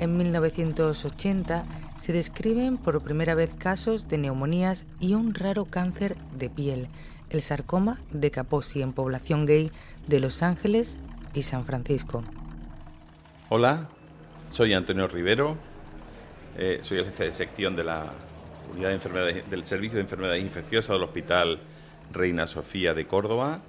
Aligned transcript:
En 0.00 0.16
1980 0.16 1.64
se 1.96 2.12
describen 2.12 2.76
por 2.76 3.02
primera 3.02 3.34
vez 3.34 3.50
casos 3.52 4.06
de 4.06 4.16
neumonías 4.16 4.86
y 5.00 5.14
un 5.14 5.34
raro 5.34 5.64
cáncer 5.64 6.16
de 6.38 6.48
piel, 6.48 6.86
el 7.30 7.42
sarcoma 7.42 7.98
de 8.12 8.30
Kaposi 8.30 8.80
en 8.80 8.92
población 8.92 9.44
gay 9.44 9.72
de 10.06 10.20
Los 10.20 10.44
Ángeles 10.44 10.98
y 11.34 11.42
San 11.42 11.64
Francisco. 11.64 12.22
Hola, 13.48 13.88
soy 14.50 14.72
Antonio 14.72 15.08
Rivero, 15.08 15.56
eh, 16.56 16.78
soy 16.82 16.98
el 16.98 17.06
jefe 17.06 17.24
de 17.24 17.32
sección 17.32 17.74
de 17.74 17.82
la 17.82 18.12
unidad 18.72 18.90
de 18.90 18.94
enfermedades, 18.94 19.50
del 19.50 19.64
Servicio 19.64 19.96
de 19.96 20.02
Enfermedades 20.02 20.44
Infecciosas 20.44 20.94
del 20.94 21.02
Hospital 21.02 21.58
Reina 22.12 22.46
Sofía 22.46 22.94
de 22.94 23.04
Córdoba. 23.04 23.62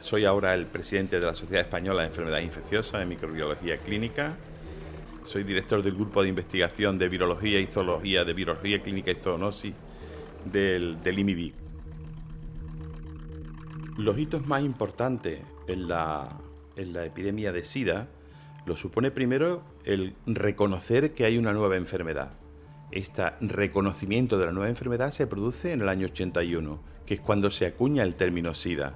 Soy 0.00 0.24
ahora 0.24 0.54
el 0.54 0.66
presidente 0.66 1.20
de 1.20 1.26
la 1.26 1.34
Sociedad 1.34 1.62
Española 1.62 2.02
de 2.02 2.08
Enfermedades 2.08 2.44
Infecciosas 2.44 3.00
en 3.00 3.08
Microbiología 3.08 3.76
Clínica 3.76 4.34
soy 5.28 5.44
director 5.44 5.82
del 5.82 5.94
grupo 5.94 6.22
de 6.22 6.30
investigación 6.30 6.98
de 6.98 7.08
virología 7.08 7.60
y 7.60 7.66
zoología, 7.66 8.24
de 8.24 8.32
virología 8.32 8.82
clínica 8.82 9.10
y 9.10 9.16
zoonosis 9.16 9.74
del, 10.44 11.02
del 11.02 11.18
IMIBIC. 11.18 11.54
Los 13.98 14.18
hitos 14.18 14.46
más 14.46 14.62
importantes 14.62 15.40
en 15.66 15.86
la, 15.86 16.40
en 16.76 16.92
la 16.94 17.04
epidemia 17.04 17.52
de 17.52 17.64
SIDA 17.64 18.08
lo 18.64 18.76
supone 18.76 19.10
primero 19.10 19.62
el 19.84 20.14
reconocer 20.26 21.12
que 21.12 21.24
hay 21.24 21.36
una 21.36 21.52
nueva 21.52 21.76
enfermedad. 21.76 22.32
Este 22.90 23.22
reconocimiento 23.40 24.38
de 24.38 24.46
la 24.46 24.52
nueva 24.52 24.70
enfermedad 24.70 25.10
se 25.10 25.26
produce 25.26 25.72
en 25.72 25.82
el 25.82 25.90
año 25.90 26.06
81, 26.06 26.80
que 27.04 27.14
es 27.14 27.20
cuando 27.20 27.50
se 27.50 27.66
acuña 27.66 28.02
el 28.02 28.14
término 28.14 28.54
SIDA. 28.54 28.94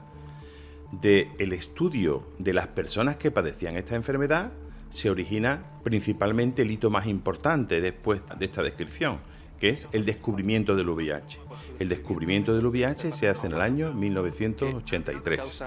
De 0.92 1.28
el 1.38 1.52
estudio 1.52 2.26
de 2.38 2.54
las 2.54 2.68
personas 2.68 3.16
que 3.16 3.30
padecían 3.30 3.76
esta 3.76 3.96
enfermedad 3.96 4.52
se 4.92 5.08
origina 5.08 5.64
principalmente 5.82 6.62
el 6.62 6.70
hito 6.70 6.90
más 6.90 7.06
importante 7.06 7.80
después 7.80 8.20
de 8.38 8.44
esta 8.44 8.62
descripción, 8.62 9.18
que 9.58 9.70
es 9.70 9.88
el 9.92 10.04
descubrimiento 10.04 10.76
del 10.76 10.90
VIH. 10.90 11.40
El 11.78 11.88
descubrimiento 11.88 12.54
del 12.54 12.66
VIH 12.66 13.12
se 13.12 13.28
hace 13.28 13.46
en 13.46 13.54
el 13.54 13.62
año 13.62 13.94
1983. 13.94 15.64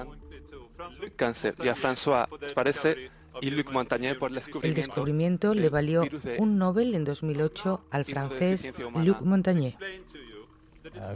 El 4.62 4.74
descubrimiento 4.76 5.54
le 5.56 5.70
valió 5.70 6.04
un 6.38 6.58
Nobel 6.60 6.94
en 6.94 7.04
2008 7.04 7.86
al 7.90 8.06
francés 8.06 8.72
Luc 8.96 9.22
Montagnier. 9.22 9.76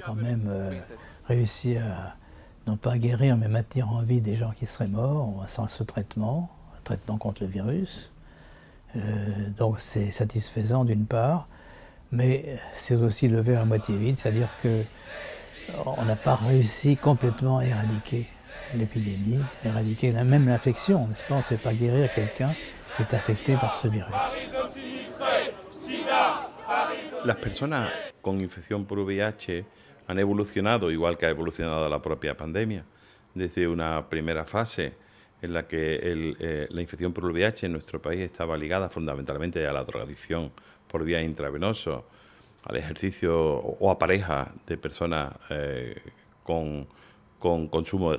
quand 0.04 0.16
même 0.16 0.48
euh, 0.50 0.82
réussi 1.26 1.78
à 1.78 2.18
non 2.66 2.76
pas 2.76 2.98
guérir 2.98 3.38
mais 3.38 3.48
maintenir 3.48 3.88
en 3.88 4.02
vie 4.02 4.20
des 4.20 4.36
gens 4.36 4.52
qui 4.52 4.66
seraient 4.66 4.88
morts 4.88 5.46
sans 5.48 5.68
ce 5.68 5.84
traitement 5.84 6.50
traitement 6.90 7.18
contre 7.20 7.44
le 7.44 7.50
virus. 7.50 8.12
Euh, 8.96 9.00
donc 9.58 9.80
c'est 9.80 10.10
satisfaisant 10.10 10.84
d'une 10.86 11.06
part, 11.06 11.48
mais 12.12 12.58
c'est 12.74 12.96
aussi 12.96 13.28
le 13.28 13.42
verre 13.42 13.62
à 13.62 13.66
moitié 13.66 13.96
vide, 13.96 14.18
c'est-à-dire 14.18 14.50
que 14.64 14.84
on 15.86 16.04
n'a 16.06 16.16
pas 16.16 16.36
réussi 16.36 16.98
complètement 16.98 17.60
à 17.60 17.66
éradiquer 17.66 18.26
l'épidémie, 18.74 19.40
éradiquer 19.64 20.12
même 20.12 20.48
l'infection, 20.48 21.08
n'est-ce 21.08 21.24
pas? 21.26 21.36
On 21.36 21.38
ne 21.38 21.44
sait 21.44 21.58
pas 21.58 21.74
guérir 21.74 22.12
quelqu'un 22.12 22.54
qui 22.96 23.04
est 23.04 23.14
affecté 23.14 23.54
par 23.54 23.76
ce 23.76 23.88
virus. 23.88 24.12
Las 27.24 27.36
personas 27.36 27.90
con 28.22 28.42
infección 28.42 28.86
por 28.86 29.06
VIH 29.06 29.64
han 30.08 30.18
evolucionado 30.18 30.90
igual 30.90 31.18
que 31.18 31.28
ha 31.28 31.30
evolucionado 31.30 31.88
la 31.88 32.02
propia 32.02 32.36
pandemia. 32.36 32.84
Desde 33.36 33.68
una 33.68 34.10
primera 34.10 34.44
fase 34.46 34.94
en 35.42 35.54
la 35.54 35.68
que 35.68 36.00
eh, 36.02 36.68
la 36.70 36.82
infección 36.82 37.14
por 37.14 37.26
el 37.26 37.32
VIH 37.32 37.68
en 37.68 37.74
nuestro 37.74 38.02
país 38.02 38.22
estaba 38.22 38.58
ligada 38.58 38.90
fundamentalmente 38.90 39.66
a 39.66 39.74
la 39.74 39.84
drogadicción 39.84 40.52
por 40.88 41.04
vía 41.04 41.22
intravenoso, 41.22 42.06
al 42.66 42.76
ejercicio 42.76 43.38
o 43.40 43.92
a 43.92 43.98
pareja 43.98 44.52
de 44.68 44.78
personas 44.78 45.34
eh, 45.50 46.02
con, 46.44 46.88
consumo 47.40 48.14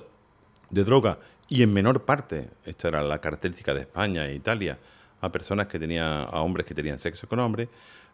de, 0.70 0.84
droga. 0.84 1.18
Y 1.48 1.62
en 1.62 1.72
menor 1.72 2.04
parte, 2.04 2.48
esto 2.64 2.88
era 2.88 3.02
la 3.02 3.20
característica 3.20 3.74
de 3.74 3.80
España 3.80 4.26
e 4.26 4.34
Italia, 4.34 4.78
a 5.20 5.30
personas 5.30 5.66
que 5.66 5.78
tenían, 5.78 6.26
a 6.30 6.40
hombres 6.40 6.64
que 6.64 6.74
tenían 6.74 6.98
sexo 6.98 7.28
con 7.28 7.40
hombres, 7.40 7.68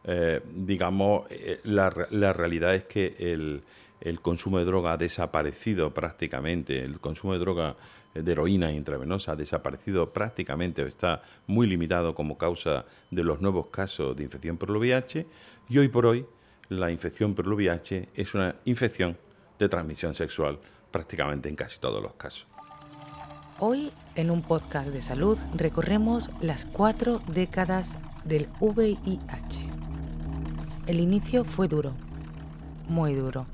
eh, 0.05 0.41
digamos, 0.53 1.27
la, 1.65 1.93
la, 2.11 2.33
realidad 2.33 2.75
es 2.75 2.85
que 2.85 3.15
el, 3.19 3.63
el 4.01 4.21
consumo 4.21 4.59
de 4.59 4.65
droga 4.65 4.93
ha 4.93 4.97
desaparecido 4.97 5.93
prácticamente, 5.93 6.83
el 6.83 6.99
consumo 7.01 7.35
de 7.35 7.39
droga 7.39 7.77
de 8.23 8.33
heroína 8.33 8.73
intravenosa 8.73 9.33
ha 9.33 9.37
desaparecido 9.37 10.13
prácticamente 10.13 10.83
o 10.83 10.87
está 10.87 11.23
muy 11.47 11.67
limitado 11.67 12.15
como 12.15 12.39
causa 12.39 12.85
de 13.11 13.25
los 13.25 13.41
nuevos 13.41 13.67
casos 13.69 14.17
de 14.17 14.25
infección 14.25 14.57
por 14.57 14.71
el 14.71 14.77
VIH 14.77 15.27
y 15.69 15.79
hoy 15.79 15.89
por 15.89 16.07
hoy 16.07 16.27
la 16.69 16.91
infección 16.91 17.35
por 17.35 17.47
el 17.47 17.53
VIH 17.53 18.11
es 18.15 18.35
una 18.35 18.57
infección 18.65 19.17
de 19.59 19.69
transmisión 19.69 20.15
sexual 20.15 20.59
prácticamente 20.91 21.49
en 21.49 21.57
casi 21.57 21.81
todos 21.81 22.03
los 22.03 22.15
casos. 22.15 22.47
Hoy 23.59 23.91
en 24.15 24.31
un 24.31 24.43
podcast 24.43 24.91
de 24.91 25.01
salud 25.01 25.39
recorremos 25.55 26.31
las 26.41 26.65
cuatro 26.65 27.21
décadas 27.33 27.97
del 28.25 28.49
VIH. 28.61 29.63
El 30.87 31.01
inicio 31.01 31.45
fue 31.45 31.67
duro, 31.67 31.95
muy 32.87 33.15
duro, 33.15 33.47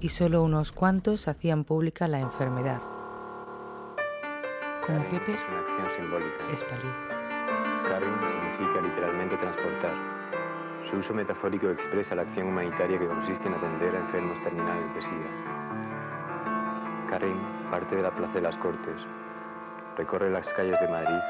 y 0.00 0.08
solo 0.08 0.42
unos 0.42 0.72
cuantos 0.72 1.28
hacían 1.28 1.64
pública 1.64 2.08
la 2.08 2.20
enfermedad 2.20 2.93
como 4.86 5.02
Pepe 5.04 5.32
es 5.32 5.40
una 5.48 5.60
acción 5.60 5.88
simbólica. 5.96 6.44
es 6.52 6.62
pálido. 6.64 6.92
Carrying 7.88 8.18
significa 8.30 8.80
literalmente 8.82 9.36
transportar. 9.36 9.94
Su 10.90 10.96
uso 10.98 11.14
metafórico 11.14 11.70
expresa 11.70 12.14
la 12.14 12.22
acción 12.22 12.48
humanitaria 12.48 12.98
que 12.98 13.06
consiste 13.06 13.48
en 13.48 13.54
atender 13.54 13.96
a 13.96 14.00
enfermos 14.00 14.42
terminales 14.42 14.94
de 14.94 15.00
SIDA. 15.00 15.30
Carrying 17.08 17.40
parte 17.70 17.96
de 17.96 18.02
la 18.02 18.10
Plaza 18.10 18.34
de 18.34 18.42
las 18.42 18.58
Cortes, 18.58 19.00
recorre 19.96 20.30
las 20.30 20.52
calles 20.52 20.78
de 20.78 20.88
Madrid 20.88 21.20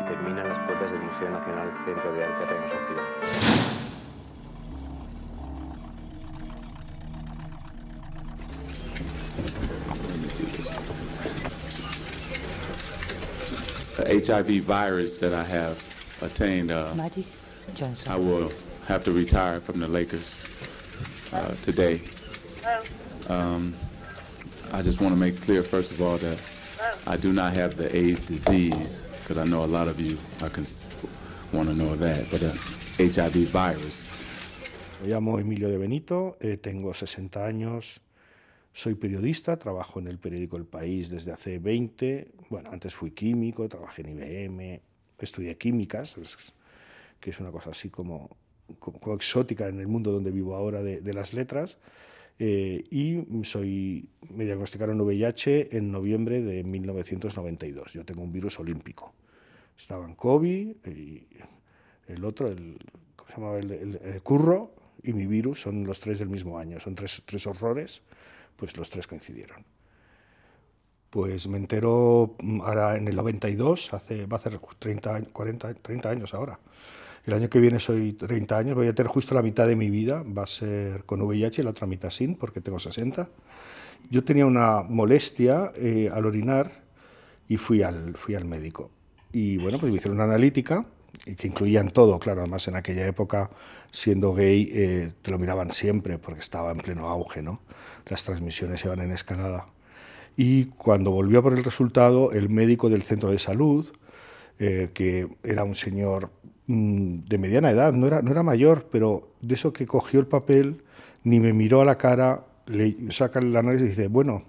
y 0.00 0.04
termina 0.06 0.42
en 0.42 0.48
las 0.48 0.58
puertas 0.60 0.92
del 0.92 1.02
Museo 1.02 1.30
Nacional 1.30 1.72
Centro 1.84 2.12
de 2.12 2.24
Arte 2.24 2.44
Reina 2.46 2.68
Sofía. 2.70 3.57
HIV 14.28 14.64
virus 14.64 15.16
that 15.18 15.32
I 15.32 15.44
have 15.44 15.78
attained, 16.20 16.70
uh, 16.70 16.94
Magic 16.94 17.24
Johnson. 17.72 18.12
I 18.12 18.16
will 18.16 18.52
have 18.86 19.02
to 19.04 19.12
retire 19.12 19.60
from 19.62 19.80
the 19.80 19.88
Lakers 19.88 20.26
uh, 21.32 21.54
today. 21.64 22.02
Um, 23.28 23.74
I 24.70 24.82
just 24.82 25.00
want 25.00 25.14
to 25.14 25.16
make 25.16 25.40
clear, 25.40 25.64
first 25.64 25.92
of 25.92 26.02
all, 26.02 26.18
that 26.18 26.38
I 27.06 27.16
do 27.16 27.32
not 27.32 27.54
have 27.54 27.78
the 27.78 27.94
AIDS 27.94 28.20
disease, 28.26 29.02
because 29.20 29.38
I 29.38 29.44
know 29.44 29.64
a 29.64 29.66
lot 29.78 29.88
of 29.88 29.98
you 29.98 30.18
are 30.42 30.50
want 31.54 31.68
to 31.70 31.74
know 31.74 31.96
that, 31.96 32.26
but 32.30 32.42
uh, 32.42 32.52
HIV 32.98 33.50
virus. 33.50 33.94
Me 35.02 35.08
llamo 35.08 35.38
Emilio 35.40 35.70
de 35.70 35.78
Benito, 35.78 36.36
eh, 36.40 36.58
tengo 36.58 36.92
60 36.92 37.46
años, 37.46 38.00
Soy 38.72 38.94
periodista, 38.94 39.58
trabajo 39.58 39.98
en 39.98 40.06
el 40.06 40.18
periódico 40.18 40.56
El 40.56 40.64
País 40.64 41.10
desde 41.10 41.32
hace 41.32 41.58
20. 41.58 42.28
Bueno, 42.48 42.70
antes 42.70 42.94
fui 42.94 43.10
químico, 43.10 43.68
trabajé 43.68 44.02
en 44.02 44.10
IBM, 44.10 44.80
estudié 45.18 45.56
químicas, 45.56 46.16
que 47.20 47.30
es 47.30 47.40
una 47.40 47.50
cosa 47.50 47.70
así 47.70 47.90
como, 47.90 48.36
exótica 49.14 49.68
en 49.68 49.80
el 49.80 49.88
mundo 49.88 50.12
donde 50.12 50.30
vivo 50.30 50.54
ahora 50.54 50.82
de, 50.82 51.12
las 51.12 51.32
letras. 51.32 51.78
Eh, 52.38 52.84
y 52.90 53.44
soy, 53.44 54.08
me 54.32 54.44
diagnosticaron 54.44 55.00
VIH 55.00 55.76
en 55.76 55.90
noviembre 55.90 56.40
de 56.40 56.62
1992. 56.62 57.94
Yo 57.94 58.04
tengo 58.04 58.22
un 58.22 58.32
virus 58.32 58.60
olímpico. 58.60 59.12
Estaba 59.76 60.04
en 60.04 60.14
COVID 60.14 60.86
y 60.86 61.26
el 62.06 62.24
otro, 62.24 62.48
el, 62.48 62.78
¿cómo 63.16 63.56
el, 63.56 64.20
curro 64.22 64.72
y 65.02 65.12
mi 65.12 65.26
virus 65.26 65.62
son 65.62 65.84
los 65.84 66.00
tres 66.00 66.20
del 66.20 66.28
mismo 66.28 66.58
año. 66.58 66.78
Son 66.80 66.94
tres, 66.94 67.22
tres 67.26 67.46
horrores 67.46 68.02
pues 68.58 68.76
los 68.76 68.90
tres 68.90 69.06
coincidieron. 69.06 69.64
Pues 71.08 71.48
me 71.48 71.56
entero 71.56 72.36
mm, 72.40 72.60
ahora 72.60 72.96
en 72.96 73.08
el 73.08 73.16
92, 73.16 73.94
hace, 73.94 74.26
va 74.26 74.36
a 74.36 74.40
ser 74.40 74.58
30, 74.58 75.22
40, 75.32 75.74
30 75.74 76.10
años 76.10 76.34
ahora. 76.34 76.58
El 77.24 77.34
año 77.34 77.48
que 77.48 77.60
viene 77.60 77.78
soy 77.78 78.14
30 78.14 78.58
años, 78.58 78.74
voy 78.74 78.88
a 78.88 78.94
tener 78.94 79.10
justo 79.10 79.34
la 79.34 79.42
mitad 79.42 79.66
de 79.66 79.76
mi 79.76 79.90
vida, 79.90 80.22
va 80.22 80.42
a 80.42 80.46
ser 80.46 81.04
con 81.04 81.22
VIH 81.22 81.62
y 81.62 81.64
la 81.64 81.70
otra 81.70 81.86
mitad 81.86 82.10
sin, 82.10 82.34
porque 82.34 82.60
tengo 82.60 82.78
60. 82.78 83.28
Yo 84.10 84.24
tenía 84.24 84.46
una 84.46 84.82
molestia 84.82 85.72
eh, 85.76 86.10
al 86.12 86.26
orinar 86.26 86.82
y 87.46 87.56
fui 87.56 87.82
al, 87.82 88.16
fui 88.16 88.34
al 88.34 88.44
médico. 88.44 88.90
Y 89.32 89.58
bueno, 89.58 89.78
pues 89.78 89.92
me 89.92 89.98
hicieron 89.98 90.16
una 90.16 90.24
analítica 90.24 90.86
que 91.36 91.48
incluían 91.48 91.90
todo, 91.90 92.18
claro, 92.18 92.40
además 92.40 92.68
en 92.68 92.76
aquella 92.76 93.06
época, 93.06 93.50
siendo 93.90 94.34
gay, 94.34 94.70
eh, 94.72 95.12
te 95.22 95.30
lo 95.30 95.38
miraban 95.38 95.70
siempre 95.70 96.18
porque 96.18 96.40
estaba 96.40 96.70
en 96.70 96.78
pleno 96.78 97.08
auge, 97.08 97.42
¿no? 97.42 97.60
Las 98.06 98.24
transmisiones 98.24 98.84
iban 98.84 99.00
en 99.00 99.12
escalada. 99.12 99.66
Y 100.36 100.66
cuando 100.66 101.10
volvió 101.10 101.42
por 101.42 101.52
el 101.52 101.64
resultado, 101.64 102.32
el 102.32 102.48
médico 102.48 102.88
del 102.88 103.02
centro 103.02 103.30
de 103.30 103.38
salud, 103.38 103.92
eh, 104.58 104.90
que 104.94 105.28
era 105.42 105.64
un 105.64 105.74
señor 105.74 106.30
mm, 106.66 107.24
de 107.28 107.38
mediana 107.38 107.70
edad, 107.70 107.92
no 107.92 108.06
era, 108.06 108.22
no 108.22 108.30
era 108.30 108.42
mayor, 108.42 108.88
pero 108.90 109.32
de 109.40 109.54
eso 109.54 109.72
que 109.72 109.86
cogió 109.86 110.20
el 110.20 110.26
papel, 110.26 110.82
ni 111.24 111.40
me 111.40 111.52
miró 111.52 111.80
a 111.80 111.84
la 111.84 111.98
cara, 111.98 112.44
le 112.66 113.10
saca 113.10 113.40
el 113.40 113.54
análisis 113.56 113.86
y 113.86 113.90
dice, 113.90 114.08
bueno, 114.08 114.44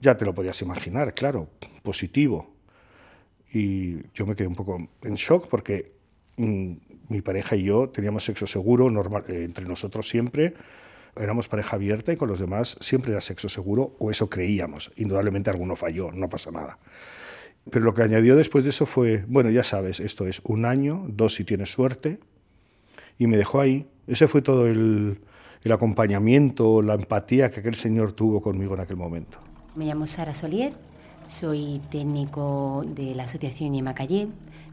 ya 0.00 0.16
te 0.16 0.24
lo 0.24 0.34
podías 0.34 0.60
imaginar, 0.62 1.14
claro, 1.14 1.48
positivo. 1.82 2.53
Y 3.54 4.02
yo 4.12 4.26
me 4.26 4.34
quedé 4.34 4.48
un 4.48 4.56
poco 4.56 4.88
en 5.02 5.14
shock 5.14 5.46
porque 5.48 5.92
mm, 6.36 6.72
mi 7.08 7.22
pareja 7.22 7.54
y 7.54 7.62
yo 7.62 7.88
teníamos 7.88 8.24
sexo 8.24 8.48
seguro 8.48 8.90
normal, 8.90 9.24
eh, 9.28 9.44
entre 9.44 9.64
nosotros 9.64 10.08
siempre, 10.08 10.54
éramos 11.16 11.46
pareja 11.46 11.76
abierta 11.76 12.12
y 12.12 12.16
con 12.16 12.28
los 12.28 12.40
demás 12.40 12.76
siempre 12.80 13.12
era 13.12 13.20
sexo 13.20 13.48
seguro, 13.48 13.94
o 14.00 14.10
eso 14.10 14.28
creíamos. 14.28 14.90
Indudablemente 14.96 15.50
alguno 15.50 15.76
falló, 15.76 16.10
no 16.10 16.28
pasa 16.28 16.50
nada. 16.50 16.78
Pero 17.70 17.84
lo 17.84 17.94
que 17.94 18.02
añadió 18.02 18.34
después 18.34 18.64
de 18.64 18.70
eso 18.70 18.86
fue, 18.86 19.24
bueno, 19.28 19.50
ya 19.50 19.62
sabes, 19.62 20.00
esto 20.00 20.26
es 20.26 20.40
un 20.44 20.64
año, 20.64 21.04
dos 21.08 21.36
si 21.36 21.44
tienes 21.44 21.70
suerte, 21.70 22.18
y 23.18 23.28
me 23.28 23.36
dejó 23.36 23.60
ahí. 23.60 23.86
Ese 24.08 24.26
fue 24.26 24.42
todo 24.42 24.66
el, 24.66 25.20
el 25.62 25.72
acompañamiento, 25.72 26.82
la 26.82 26.94
empatía 26.94 27.50
que 27.50 27.60
aquel 27.60 27.76
señor 27.76 28.12
tuvo 28.12 28.42
conmigo 28.42 28.74
en 28.74 28.80
aquel 28.80 28.96
momento. 28.96 29.38
Me 29.76 29.86
llamo 29.86 30.06
Sara 30.06 30.34
Solier, 30.34 30.74
soy 31.26 31.80
técnico 31.90 32.84
de 32.86 33.14
la 33.14 33.24
Asociación 33.24 33.84
Calle. 33.94 34.28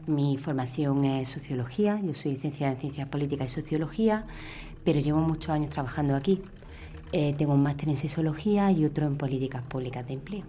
Mi 0.06 0.36
formación 0.36 1.04
es 1.04 1.28
sociología, 1.28 2.00
yo 2.02 2.14
soy 2.14 2.32
licenciada 2.32 2.72
en 2.72 2.80
Ciencias 2.80 3.08
Políticas 3.08 3.50
y 3.50 3.54
Sociología, 3.60 4.26
pero 4.84 5.00
llevo 5.00 5.20
muchos 5.20 5.50
años 5.50 5.70
trabajando 5.70 6.16
aquí. 6.16 6.42
Eh, 7.12 7.34
tengo 7.36 7.54
un 7.54 7.62
máster 7.62 7.88
en 7.88 7.96
Sociología 7.96 8.70
y 8.72 8.84
otro 8.84 9.06
en 9.06 9.16
Políticas 9.16 9.62
Públicas 9.62 10.06
de 10.06 10.14
Empleo. 10.14 10.44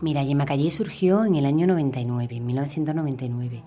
Mira, 0.00 0.24
Yemacallé 0.24 0.70
surgió 0.70 1.24
en 1.24 1.36
el 1.36 1.46
año 1.46 1.66
99, 1.66 2.36
en 2.36 2.46
1999. 2.46 3.62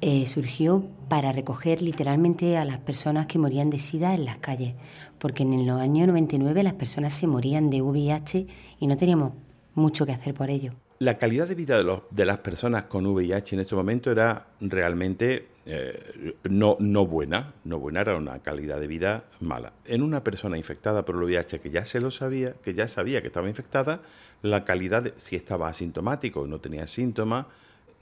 Eh, 0.00 0.24
surgió 0.26 0.86
para 1.08 1.32
recoger 1.32 1.82
literalmente 1.82 2.56
a 2.56 2.64
las 2.64 2.78
personas 2.78 3.26
que 3.26 3.38
morían 3.38 3.68
de 3.68 3.78
SIDA 3.78 4.14
en 4.14 4.24
las 4.24 4.38
calles, 4.38 4.74
porque 5.18 5.42
en 5.42 5.52
el 5.52 5.68
año 5.68 6.06
99 6.06 6.62
las 6.62 6.74
personas 6.74 7.12
se 7.12 7.26
morían 7.26 7.68
de 7.68 7.82
VIH 7.82 8.46
y 8.80 8.86
no 8.86 8.96
teníamos 8.96 9.32
mucho 9.74 10.06
que 10.06 10.12
hacer 10.12 10.34
por 10.34 10.50
ello 10.50 10.72
la 10.98 11.18
calidad 11.18 11.48
de 11.48 11.54
vida 11.54 11.82
de, 12.10 12.24
las 12.24 12.38
personas 12.38 12.84
con 12.84 13.06
VIH 13.06 13.56
en 13.56 13.60
este 13.60 13.74
momento 13.74 14.10
era 14.10 14.46
realmente 14.60 15.48
eh, 15.66 16.34
no, 16.44 16.76
no 16.78 17.06
buena, 17.06 17.52
no 17.64 17.78
buena, 17.78 18.00
era 18.00 18.16
una 18.16 18.38
calidad 18.38 18.78
de 18.78 18.86
vida 18.86 19.24
mala. 19.40 19.72
En 19.84 20.02
una 20.02 20.22
persona 20.22 20.56
infectada 20.56 21.04
por 21.04 21.16
el 21.16 21.22
VIH 21.22 21.60
que 21.60 21.70
ya 21.70 21.84
se 21.84 22.00
lo 22.00 22.10
sabía, 22.10 22.54
que 22.62 22.74
ya 22.74 22.86
sabía 22.86 23.20
que 23.20 23.26
estaba 23.26 23.48
infectada, 23.48 24.00
la 24.42 24.64
calidad, 24.64 25.12
si 25.16 25.36
estaba 25.36 25.68
asintomático 25.68 26.46
no 26.46 26.60
tenía 26.60 26.86
síntomas, 26.86 27.46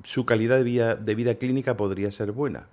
su 0.05 0.27
calidad 0.27 0.59
de 0.59 0.65
vida, 0.65 0.95
de 0.95 1.15
vida 1.15 1.35
clínica 1.37 1.77
podría 1.77 2.11
ser 2.11 2.33
buena. 2.33 2.67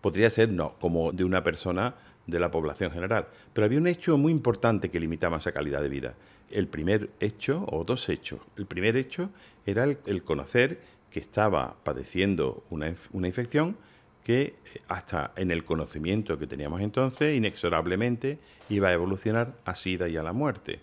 Podría 0.00 0.30
ser, 0.30 0.48
no, 0.50 0.74
como 0.80 1.12
de 1.12 1.24
una 1.24 1.42
persona 1.42 1.94
de 2.28 2.38
la 2.38 2.50
población 2.52 2.92
general. 2.92 3.26
Pero 3.52 3.64
había 3.64 3.78
un 3.78 3.88
hecho 3.88 4.16
muy 4.16 4.30
importante 4.30 4.90
que 4.90 5.00
limitaba 5.00 5.38
esa 5.38 5.50
calidad 5.50 5.82
de 5.82 5.88
vida. 5.88 6.14
El 6.50 6.68
primer 6.68 7.10
hecho, 7.18 7.66
o 7.70 7.84
dos 7.84 8.08
hechos. 8.08 8.40
El 8.56 8.66
primer 8.66 8.96
hecho 8.96 9.30
era 9.66 9.84
el, 9.84 10.22
conocer 10.22 10.78
que 11.10 11.20
estaba 11.20 11.74
padeciendo 11.82 12.62
una, 12.70 12.94
una, 13.12 13.26
infección 13.26 13.76
que 14.22 14.42
eh, 14.42 14.54
hasta 14.88 15.32
en 15.36 15.50
el 15.50 15.64
conocimiento 15.64 16.38
que 16.38 16.46
teníamos 16.46 16.82
entonces, 16.82 17.36
inexorablemente 17.36 18.38
iba 18.68 18.88
a 18.88 18.92
evolucionar 18.92 19.54
a 19.64 19.74
SIDA 19.74 20.08
y 20.08 20.18
a 20.18 20.22
la 20.22 20.34
muerte. 20.34 20.80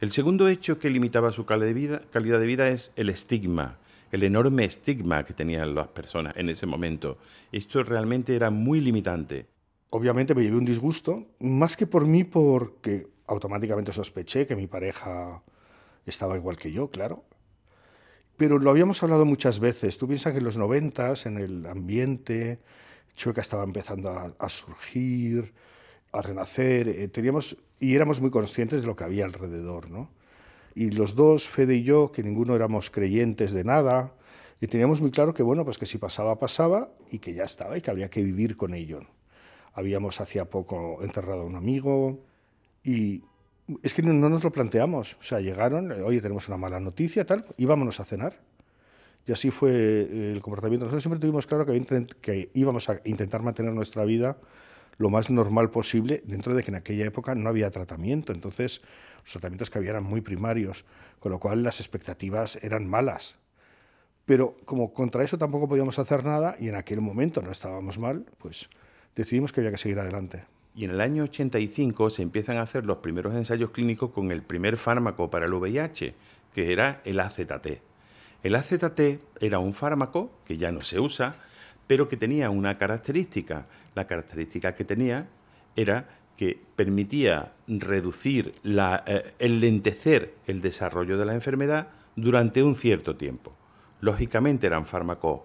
El 0.00 0.10
segundo 0.10 0.48
hecho 0.48 0.78
que 0.78 0.90
limitaba 0.90 1.32
su 1.32 1.44
calidad 1.44 2.02
calidad 2.10 2.40
de 2.40 2.46
vida 2.46 2.68
es 2.68 2.92
el 2.96 3.10
estigma, 3.10 3.76
el 4.10 4.22
enorme 4.22 4.64
estigma 4.64 5.24
que 5.24 5.34
tenían 5.34 5.74
las 5.74 5.88
personas 5.88 6.34
en 6.36 6.48
ese 6.48 6.64
momento. 6.64 7.18
Esto 7.52 7.82
realmente 7.82 8.34
era 8.34 8.48
muy 8.48 8.80
limitante 8.80 9.46
obviamente 9.90 10.34
me 10.34 10.42
llevé 10.42 10.56
un 10.56 10.64
disgusto, 10.64 11.26
más 11.40 11.76
que 11.76 11.86
por 11.86 12.06
mí, 12.06 12.24
porque 12.24 13.08
automáticamente 13.26 13.92
sospeché 13.92 14.46
que 14.46 14.56
mi 14.56 14.66
pareja 14.66 15.42
estaba 16.06 16.36
igual 16.36 16.56
que 16.56 16.72
yo, 16.72 16.90
claro. 16.90 17.24
Pero 18.36 18.58
lo 18.58 18.70
habíamos 18.70 19.02
hablado 19.02 19.24
muchas 19.24 19.60
veces. 19.60 19.98
Tú 19.98 20.06
piensas 20.06 20.32
que 20.32 20.38
en 20.38 20.44
los 20.44 20.56
noventas, 20.56 21.26
en 21.26 21.38
el 21.38 21.66
ambiente, 21.66 22.60
Chueca 23.14 23.40
estaba 23.40 23.64
empezando 23.64 24.10
a, 24.10 24.48
surgir, 24.48 25.52
a 26.12 26.22
renacer, 26.22 26.88
eh, 26.88 27.08
teníamos, 27.08 27.56
y 27.80 27.94
éramos 27.94 28.20
muy 28.20 28.30
conscientes 28.30 28.82
de 28.82 28.86
lo 28.86 28.94
que 28.94 29.04
había 29.04 29.24
alrededor, 29.24 29.90
¿no? 29.90 30.10
Y 30.74 30.92
los 30.92 31.16
dos, 31.16 31.48
Fede 31.48 31.74
y 31.74 31.82
yo, 31.82 32.12
que 32.12 32.22
ninguno 32.22 32.54
éramos 32.54 32.90
creyentes 32.90 33.52
de 33.52 33.64
nada, 33.64 34.14
y 34.60 34.68
teníamos 34.68 35.00
muy 35.00 35.10
claro 35.10 35.34
que, 35.34 35.42
bueno, 35.42 35.64
pues 35.64 35.78
que 35.78 35.86
si 35.86 35.98
pasaba, 35.98 36.38
pasaba, 36.38 36.90
y 37.10 37.18
que 37.18 37.34
ya 37.34 37.42
estaba, 37.42 37.76
y 37.76 37.80
que 37.80 37.90
habría 37.90 38.08
que 38.08 38.22
vivir 38.22 38.56
con 38.56 38.74
ello. 38.74 39.00
Habíamos 39.78 40.20
hacía 40.20 40.44
poco 40.44 40.98
enterrado 41.02 41.42
a 41.42 41.44
un 41.44 41.54
amigo 41.54 42.18
y 42.82 43.22
es 43.82 43.94
que 43.94 44.02
no, 44.02 44.12
nos 44.12 44.42
lo 44.42 44.50
planteamos. 44.50 45.16
O 45.20 45.22
sea, 45.22 45.40
llegaron, 45.40 45.92
oye, 46.02 46.20
tenemos 46.20 46.48
una 46.48 46.56
mala 46.56 46.80
noticia, 46.80 47.24
tal, 47.24 47.44
y 47.56 47.64
vámonos 47.64 48.00
a 48.00 48.04
cenar. 48.04 48.40
Y 49.24 49.32
así 49.32 49.50
fue 49.50 50.32
el 50.32 50.40
comportamiento. 50.42 50.86
Nosotros 50.86 51.02
siempre 51.02 51.20
tuvimos 51.20 51.46
claro 51.46 51.64
que, 51.64 52.06
que 52.20 52.50
íbamos 52.54 52.88
a 52.88 53.00
intentar 53.04 53.42
mantener 53.42 53.72
nuestra 53.72 54.04
vida 54.04 54.38
lo 54.96 55.10
más 55.10 55.30
normal 55.30 55.70
posible, 55.70 56.22
dentro 56.26 56.54
de 56.54 56.64
que 56.64 56.72
en 56.72 56.74
aquella 56.74 57.06
época 57.06 57.36
no 57.36 57.48
había 57.48 57.70
tratamiento. 57.70 58.32
Entonces, 58.32 58.80
los 59.22 59.32
tratamientos 59.32 59.70
que 59.70 59.78
había 59.78 59.90
eran 59.90 60.02
muy 60.02 60.22
primarios, 60.22 60.84
con 61.20 61.30
lo 61.30 61.38
cual 61.38 61.62
las 61.62 61.78
expectativas 61.78 62.58
eran 62.62 62.88
malas. 62.88 63.36
Pero 64.24 64.56
como 64.64 64.92
contra 64.92 65.22
eso 65.22 65.38
tampoco 65.38 65.68
podíamos 65.68 65.98
hacer 65.98 66.24
nada 66.24 66.56
y 66.58 66.68
en 66.68 66.74
aquel 66.74 67.00
momento 67.00 67.40
no 67.40 67.50
estábamos 67.50 67.98
mal, 67.98 68.26
pues 68.38 68.68
decidimos 69.18 69.52
que 69.52 69.60
había 69.60 69.72
que 69.72 69.78
seguir 69.78 69.98
adelante. 69.98 70.44
Y 70.76 70.84
en 70.84 70.92
el 70.92 71.00
año 71.00 71.24
85 71.24 72.08
se 72.08 72.22
empiezan 72.22 72.56
a 72.56 72.62
hacer 72.62 72.86
los 72.86 72.98
primeros 72.98 73.34
ensayos 73.34 73.70
clínicos 73.70 74.10
con 74.10 74.30
el 74.30 74.42
primer 74.42 74.76
fármaco 74.76 75.28
para 75.28 75.46
el 75.46 75.52
VIH, 75.52 76.14
que 76.54 76.72
era 76.72 77.02
el 77.04 77.18
AZT. 77.18 77.82
El 78.44 78.54
AZT 78.54 79.00
era 79.40 79.58
un 79.58 79.74
fármaco 79.74 80.30
que 80.44 80.56
ya 80.56 80.70
no 80.70 80.82
se 80.82 81.00
usa, 81.00 81.34
pero 81.88 82.08
que 82.08 82.16
tenía 82.16 82.48
una 82.50 82.78
característica. 82.78 83.66
La 83.96 84.06
característica 84.06 84.76
que 84.76 84.84
tenía 84.84 85.26
era 85.74 86.08
que 86.36 86.60
permitía 86.76 87.54
reducir, 87.66 88.54
la, 88.62 89.02
eh, 89.04 89.34
enlentecer 89.40 90.34
el 90.46 90.60
desarrollo 90.60 91.18
de 91.18 91.26
la 91.26 91.34
enfermedad 91.34 91.88
durante 92.14 92.62
un 92.62 92.76
cierto 92.76 93.16
tiempo. 93.16 93.52
Lógicamente 94.00 94.68
eran 94.68 94.86
fármacos 94.86 95.40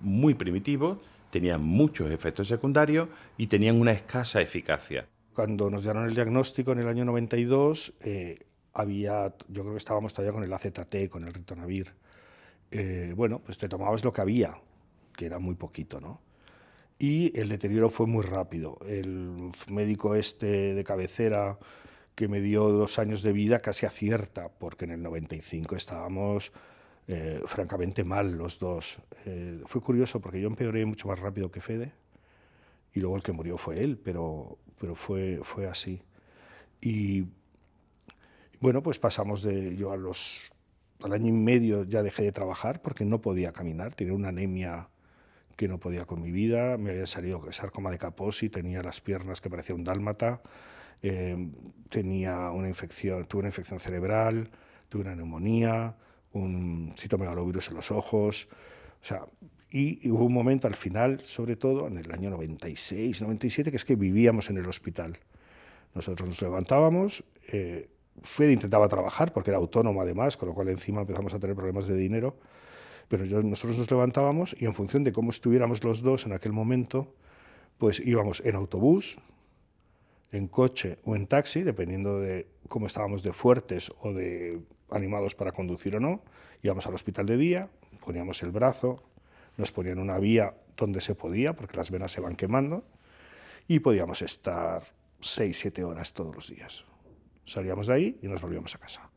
muy 0.00 0.34
primitivos, 0.34 0.98
tenían 1.34 1.64
muchos 1.64 2.12
efectos 2.12 2.46
secundarios 2.46 3.08
y 3.36 3.48
tenían 3.48 3.80
una 3.80 3.90
escasa 3.90 4.40
eficacia. 4.40 5.08
Cuando 5.34 5.68
nos 5.68 5.82
dieron 5.82 6.04
el 6.04 6.14
diagnóstico 6.14 6.70
en 6.70 6.78
el 6.78 6.86
año 6.86 7.04
92, 7.04 7.92
eh, 8.02 8.38
había, 8.72 9.34
yo 9.48 9.62
creo 9.62 9.72
que 9.72 9.78
estábamos 9.78 10.14
todavía 10.14 10.32
con 10.32 10.44
el 10.44 10.52
AZT, 10.52 11.08
con 11.10 11.24
el 11.24 11.34
ritonavir. 11.34 11.92
Eh, 12.70 13.14
bueno, 13.16 13.40
pues 13.40 13.58
te 13.58 13.68
tomabas 13.68 14.04
lo 14.04 14.12
que 14.12 14.20
había, 14.20 14.56
que 15.16 15.26
era 15.26 15.40
muy 15.40 15.56
poquito, 15.56 16.00
¿no? 16.00 16.20
Y 17.00 17.36
el 17.36 17.48
deterioro 17.48 17.90
fue 17.90 18.06
muy 18.06 18.22
rápido. 18.22 18.78
El 18.86 19.50
médico 19.72 20.14
este 20.14 20.72
de 20.74 20.84
cabecera 20.84 21.58
que 22.14 22.28
me 22.28 22.40
dio 22.40 22.68
dos 22.68 23.00
años 23.00 23.22
de 23.22 23.32
vida 23.32 23.58
casi 23.58 23.86
acierta, 23.86 24.50
porque 24.56 24.84
en 24.84 24.92
el 24.92 25.02
95 25.02 25.74
estábamos 25.74 26.52
eh, 27.06 27.42
francamente 27.46 28.04
mal 28.04 28.32
los 28.32 28.58
dos. 28.58 28.98
Eh, 29.26 29.60
fue 29.66 29.80
curioso 29.80 30.20
porque 30.20 30.40
yo 30.40 30.48
empeoré 30.48 30.84
mucho 30.86 31.08
más 31.08 31.18
rápido 31.18 31.50
que 31.50 31.60
Fede 31.60 31.92
y 32.92 33.00
luego 33.00 33.16
el 33.16 33.22
que 33.22 33.32
murió 33.32 33.58
fue 33.58 33.82
él, 33.82 33.98
pero, 33.98 34.58
pero 34.78 34.94
fue, 34.94 35.40
fue 35.42 35.66
así. 35.66 36.02
Y 36.80 37.26
bueno, 38.60 38.82
pues 38.82 38.98
pasamos 38.98 39.42
de 39.42 39.76
yo 39.76 39.92
a 39.92 39.96
los 39.96 40.50
al 41.02 41.12
año 41.12 41.28
y 41.28 41.32
medio 41.32 41.84
ya 41.84 42.02
dejé 42.02 42.22
de 42.22 42.32
trabajar 42.32 42.80
porque 42.80 43.04
no 43.04 43.20
podía 43.20 43.52
caminar, 43.52 43.94
tenía 43.94 44.14
una 44.14 44.28
anemia 44.28 44.88
que 45.56 45.68
no 45.68 45.78
podía 45.78 46.06
con 46.06 46.22
mi 46.22 46.32
vida, 46.32 46.78
me 46.78 46.90
había 46.90 47.06
salido 47.06 47.50
sarcoma 47.52 47.90
de 47.90 47.98
Kaposi, 47.98 48.48
tenía 48.48 48.82
las 48.82 49.00
piernas 49.00 49.40
que 49.40 49.50
parecía 49.50 49.74
un 49.74 49.84
dálmata, 49.84 50.42
eh, 51.02 51.50
tenía 51.90 52.50
una 52.50 52.68
infección, 52.68 53.26
tuve 53.26 53.40
una 53.40 53.48
infección 53.48 53.78
cerebral, 53.80 54.50
tuve 54.88 55.02
una 55.02 55.14
neumonía, 55.14 55.96
un 56.34 56.94
citomegalovirus 56.96 57.68
en 57.68 57.74
los 57.74 57.90
ojos, 57.90 58.48
o 59.02 59.04
sea, 59.06 59.26
y, 59.70 60.08
hubo 60.08 60.24
un 60.24 60.32
momento 60.32 60.68
al 60.68 60.74
final, 60.74 61.20
sobre 61.24 61.56
todo 61.56 61.88
en 61.88 61.98
el 61.98 62.12
año 62.12 62.30
96, 62.30 63.22
97, 63.22 63.70
que 63.70 63.76
es 63.76 63.84
que 63.84 63.96
vivíamos 63.96 64.50
en 64.50 64.58
el 64.58 64.68
hospital. 64.68 65.18
Nosotros 65.94 66.28
nos 66.28 66.42
levantábamos, 66.42 67.24
eh, 67.48 67.88
Fede 68.22 68.52
intentaba 68.52 68.86
trabajar 68.88 69.32
porque 69.32 69.50
era 69.50 69.58
autónomo 69.58 70.00
además, 70.00 70.36
con 70.36 70.48
lo 70.48 70.54
cual 70.54 70.68
encima 70.68 71.00
empezamos 71.00 71.34
a 71.34 71.40
tener 71.40 71.56
problemas 71.56 71.88
de 71.88 71.96
dinero, 71.96 72.36
pero 73.08 73.24
yo, 73.24 73.42
nosotros 73.42 73.76
nos 73.76 73.90
levantábamos 73.90 74.56
y 74.58 74.64
en 74.64 74.74
función 74.74 75.04
de 75.04 75.12
cómo 75.12 75.30
estuviéramos 75.30 75.82
los 75.82 76.02
dos 76.02 76.24
en 76.26 76.32
aquel 76.32 76.52
momento, 76.52 77.12
pues 77.78 78.00
íbamos 78.00 78.40
en 78.44 78.54
autobús, 78.54 79.18
en 80.30 80.48
coche 80.48 80.98
o 81.04 81.16
en 81.16 81.26
taxi, 81.26 81.62
dependiendo 81.62 82.20
de 82.20 82.46
cómo 82.68 82.86
estábamos 82.86 83.22
de 83.22 83.32
fuertes 83.32 83.92
o 84.00 84.12
de 84.12 84.60
animados 84.94 85.34
para 85.34 85.52
conducir 85.52 85.96
o 85.96 86.00
no, 86.00 86.22
íbamos 86.62 86.86
al 86.86 86.94
hospital 86.94 87.26
de 87.26 87.36
día, 87.36 87.68
poníamos 88.04 88.42
el 88.42 88.50
brazo, 88.50 89.02
nos 89.56 89.72
ponían 89.72 89.98
una 89.98 90.18
vía 90.18 90.54
donde 90.76 91.00
se 91.00 91.14
podía, 91.14 91.54
porque 91.54 91.76
las 91.76 91.90
venas 91.90 92.12
se 92.12 92.20
van 92.20 92.36
quemando, 92.36 92.84
y 93.68 93.80
podíamos 93.80 94.22
estar 94.22 94.82
6, 95.20 95.58
7 95.58 95.84
horas 95.84 96.12
todos 96.12 96.34
los 96.34 96.48
días. 96.48 96.84
Salíamos 97.44 97.86
de 97.86 97.94
ahí 97.94 98.18
y 98.22 98.26
nos 98.26 98.40
volvíamos 98.40 98.74
a 98.74 98.78
casa. 98.78 99.10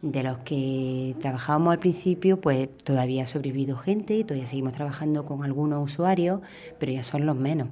De 0.00 0.22
los 0.22 0.38
que 0.38 1.16
trabajábamos 1.20 1.72
al 1.72 1.80
principio, 1.80 2.40
pues 2.40 2.68
todavía 2.78 3.24
ha 3.24 3.26
sobrevivido 3.26 3.76
gente 3.76 4.14
y 4.14 4.24
todavía 4.24 4.46
seguimos 4.46 4.72
trabajando 4.72 5.24
con 5.24 5.42
algunos 5.42 5.90
usuarios, 5.90 6.40
pero 6.78 6.92
ya 6.92 7.02
son 7.02 7.26
los 7.26 7.34
menos. 7.34 7.68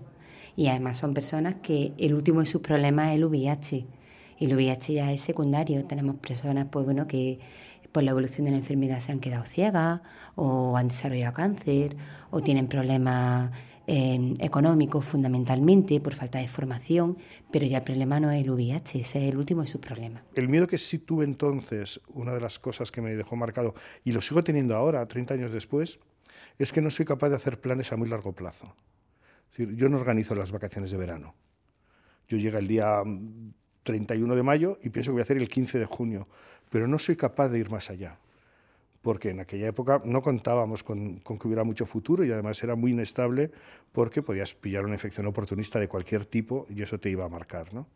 Y 0.57 0.69
además 0.69 0.97
son 0.97 1.15
personas 1.15 1.57
que 1.63 1.93
el 1.99 2.15
último 2.15 2.41
de 2.41 2.47
sus 2.47 2.63
problemas 2.63 3.11
es 3.11 3.17
el 3.17 3.27
VIH. 3.27 3.87
Y 4.39 4.47
el 4.47 4.55
VIH 4.55 4.93
ya 4.95 5.13
es 5.13 5.21
secundario. 5.21 5.85
Tenemos 5.85 6.17
personas 6.17 6.69
pues, 6.71 6.85
bueno, 6.85 7.07
que 7.07 7.39
por 7.93 8.03
la 8.03 8.11
evolución 8.11 8.45
de 8.45 8.51
la 8.51 8.59
enfermedad 8.59 9.01
se 9.01 9.13
han 9.13 9.21
quedado 9.21 9.45
ciegas 9.45 10.01
o 10.35 10.77
han 10.77 10.89
desarrollado 10.89 11.33
cáncer 11.33 11.97
o 12.31 12.43
tienen 12.43 12.69
problemas 12.69 13.51
eh, 13.89 14.35
económicos 14.41 15.05
fundamentalmente 15.05 16.01
por 16.01 16.13
falta 16.13 16.41
de 16.41 16.49
formación, 16.49 17.17
pero 17.53 17.65
ya 17.67 17.79
el 17.79 17.85
problema 17.85 18.19
no 18.19 18.33
es 18.33 18.43
el 18.43 18.51
VIH, 18.51 19.01
ese 19.01 19.19
es 19.25 19.33
el 19.33 19.39
último 19.39 19.61
de 19.61 19.69
sus 19.69 19.81
problemas. 19.81 20.25
El 20.35 20.49
miedo 20.49 20.67
que 20.67 20.77
sí 20.77 20.99
tuve 20.99 21.25
entonces, 21.25 22.01
una 22.09 22.35
de 22.35 22.41
las 22.41 22.59
cosas 22.59 22.91
que 22.91 23.01
me 23.01 23.15
dejó 23.15 23.37
marcado, 23.37 23.77
y 24.03 24.11
lo 24.11 24.21
sigo 24.21 24.43
teniendo 24.43 24.75
ahora, 24.75 25.07
30 25.07 25.35
años 25.35 25.53
después, 25.53 26.01
es 26.59 26.73
que 26.73 26.81
no 26.81 26.91
soy 26.91 27.05
capaz 27.05 27.29
de 27.29 27.37
hacer 27.37 27.61
planes 27.61 27.93
a 27.93 27.97
muy 27.97 28.09
largo 28.09 28.33
plazo. 28.33 28.75
Es 29.51 29.59
decir, 29.59 29.77
yo 29.77 29.89
no 29.89 29.99
organizo 29.99 30.35
las 30.35 30.51
vacaciones 30.51 30.91
de 30.91 30.97
verano. 30.97 31.35
Yo 32.27 32.39
llega 32.39 32.59
el 32.59 32.67
día 32.67 33.03
31 33.87 34.37
de 34.37 34.43
mayo 34.43 34.79
y 34.83 34.91
pienso 34.91 35.11
que 35.11 35.13
voy 35.13 35.21
a 35.21 35.25
hacer 35.25 35.39
el 35.39 35.49
15 35.49 35.79
de 35.79 35.87
junio 35.87 36.27
pero 36.71 36.87
no 36.87 36.99
soy 36.99 37.17
capaz 37.17 37.49
de 37.49 37.59
ir 37.59 37.71
más 37.71 37.91
allá, 37.91 38.19
porque 39.03 39.31
en 39.31 39.41
aquella 39.41 39.69
época 39.69 40.03
no 40.05 40.23
contábamos 40.23 40.83
con, 40.83 41.21
que 41.21 41.47
hubiera 41.47 41.65
mucho 41.65 41.87
futuro 41.87 42.25
y 42.25 42.33
además 42.33 42.63
era 42.63 42.75
muy 42.75 42.93
inestable 42.93 43.51
porque 43.93 44.23
podías 44.23 44.55
pillar 44.55 44.85
una 44.85 44.95
infección 44.95 45.27
oportunista 45.27 45.79
de 45.79 45.89
cualquier 45.89 46.27
tipo 46.27 46.67
y 46.69 46.83
eso 46.83 46.99
te 46.99 47.09
iba 47.09 47.25
a 47.25 47.29
marcar. 47.29 47.73
¿no? 47.73 47.87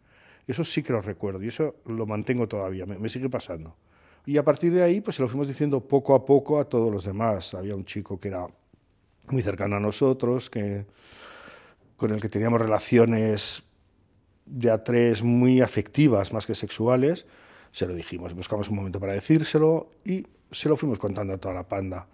Eso 0.47 0.65
sí 0.65 0.83
que 0.83 0.93
lo 0.93 1.01
recuerdo 1.01 1.43
y 1.43 1.49
eso 1.49 1.77
lo 1.87 2.07
mantengo 2.07 2.47
todavía, 2.47 2.87
me, 2.87 3.09
sigue 3.09 3.29
pasando. 3.29 3.77
Y 4.25 4.37
a 4.37 4.45
partir 4.45 4.73
de 4.73 4.83
ahí, 4.83 5.01
pues 5.01 5.17
se 5.17 5.23
lo 5.23 5.29
fuimos 5.29 5.49
diciendo 5.49 5.81
poco 5.81 6.15
a 6.15 6.25
poco 6.25 6.61
a 6.61 6.67
todos 6.67 6.93
los 6.93 7.05
demás. 7.05 7.55
Había 7.55 7.75
un 7.75 7.85
chico 7.85 8.19
que 8.19 8.29
era 8.29 8.47
muy 9.29 9.43
cercano 9.43 9.77
a 9.77 9.81
nosotros, 9.81 10.51
que, 10.51 10.85
con 11.97 12.13
el 12.13 12.21
que 12.21 12.29
teníamos 12.29 12.61
relaciones 12.61 13.63
de 14.51 14.71
a 14.71 14.83
tres 14.83 15.23
muy 15.23 15.61
afectivas 15.61 16.33
más 16.33 16.47
que 16.47 16.55
sexuales, 16.55 17.27
se 17.73 17.87
lo 17.87 17.95
dijimos, 17.95 18.35
buscamos 18.35 18.69
un 18.69 18.77
momento 18.77 18.99
para 18.99 19.13
decírselo 19.13 19.91
y 20.05 20.27
se 20.51 20.69
lo 20.69 20.77
fuimos 20.77 20.99
contando 20.99 21.35
a 21.35 21.39
toda 21.39 21.55
la 21.55 21.69
panda. 21.69 22.09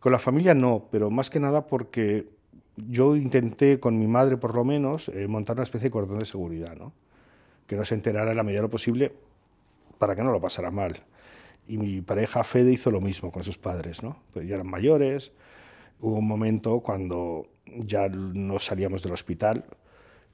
Con 0.00 0.10
la 0.10 0.18
familia 0.18 0.54
no, 0.54 0.88
pero 0.90 1.10
más 1.10 1.28
que 1.28 1.38
nada 1.38 1.66
porque 1.66 2.26
yo 2.76 3.14
intenté, 3.14 3.78
con 3.78 3.98
mi 3.98 4.06
madre 4.06 4.38
por 4.38 4.54
lo 4.54 4.64
menos, 4.64 5.08
eh, 5.10 5.28
montar 5.28 5.56
una 5.56 5.64
especie 5.64 5.88
de 5.88 5.92
cordón 5.92 6.18
de 6.18 6.24
seguridad, 6.24 6.74
¿no? 6.76 6.92
que 7.66 7.76
no 7.76 7.84
se 7.84 7.94
enterara 7.94 8.30
en 8.30 8.36
la 8.36 8.42
medida 8.42 8.58
de 8.58 8.62
lo 8.62 8.70
posible 8.70 9.12
para 9.98 10.16
que 10.16 10.22
no 10.22 10.32
lo 10.32 10.40
pasara 10.40 10.70
mal. 10.70 11.04
Y 11.68 11.78
mi 11.78 12.00
pareja 12.00 12.42
Fede 12.42 12.72
hizo 12.72 12.90
lo 12.90 13.00
mismo 13.00 13.30
con 13.30 13.44
sus 13.44 13.56
padres, 13.56 14.02
¿no? 14.02 14.16
Pues 14.32 14.48
ya 14.48 14.56
eran 14.56 14.66
mayores. 14.66 15.32
Hubo 16.00 16.16
un 16.16 16.26
momento 16.26 16.80
cuando 16.80 17.46
ya 17.66 18.08
no 18.08 18.58
salíamos 18.58 19.02
del 19.02 19.12
hospital, 19.12 19.64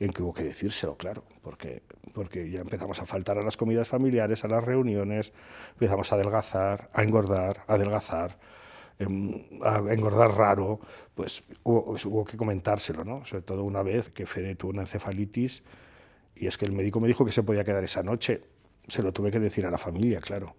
en 0.01 0.13
que 0.13 0.23
hubo 0.23 0.33
que 0.33 0.45
decírselo, 0.45 0.97
claro, 0.97 1.25
porque, 1.43 1.83
porque 2.13 2.51
ya 2.51 2.61
empezamos 2.61 3.01
a 3.01 3.07
faltar 3.07 3.39
a 3.39 3.43
las 3.43 3.57
comidas 3.57 3.89
familiares, 3.89 4.45
a 4.45 4.49
las 4.49 4.63
reuniones, 4.63 5.33
empezamos 5.73 6.13
a 6.13 6.15
adelgazar, 6.15 6.91
a 6.93 7.03
engordar, 7.03 7.65
a 7.67 7.75
adelgazar, 7.75 8.39
em, 8.99 9.45
a 9.63 9.79
engordar 9.93 10.37
raro, 10.37 10.81
pues 11.15 11.43
hubo, 11.65 11.97
hubo, 12.05 12.25
que 12.25 12.37
comentárselo, 12.37 13.05
¿no? 13.05 13.25
Sobre 13.25 13.43
todo 13.43 13.65
una 13.65 13.83
vez 13.83 14.11
que 14.11 14.27
Fede 14.27 14.55
tuvo 14.55 14.71
una 14.71 14.83
encefalitis 14.83 15.63
y 16.37 16.47
es 16.47 16.57
que 16.57 16.67
el 16.67 16.73
médico 16.73 17.01
me 17.01 17.09
dijo 17.09 17.25
que 17.25 17.33
se 17.33 17.43
podía 17.43 17.65
quedar 17.65 17.83
esa 17.83 18.03
noche. 18.03 18.43
Se 18.87 19.03
lo 19.03 19.13
tuve 19.13 19.31
que 19.31 19.41
decir 19.41 19.67
a 19.67 19.71
la 19.71 19.79
familia, 19.79 20.21
claro. 20.21 20.55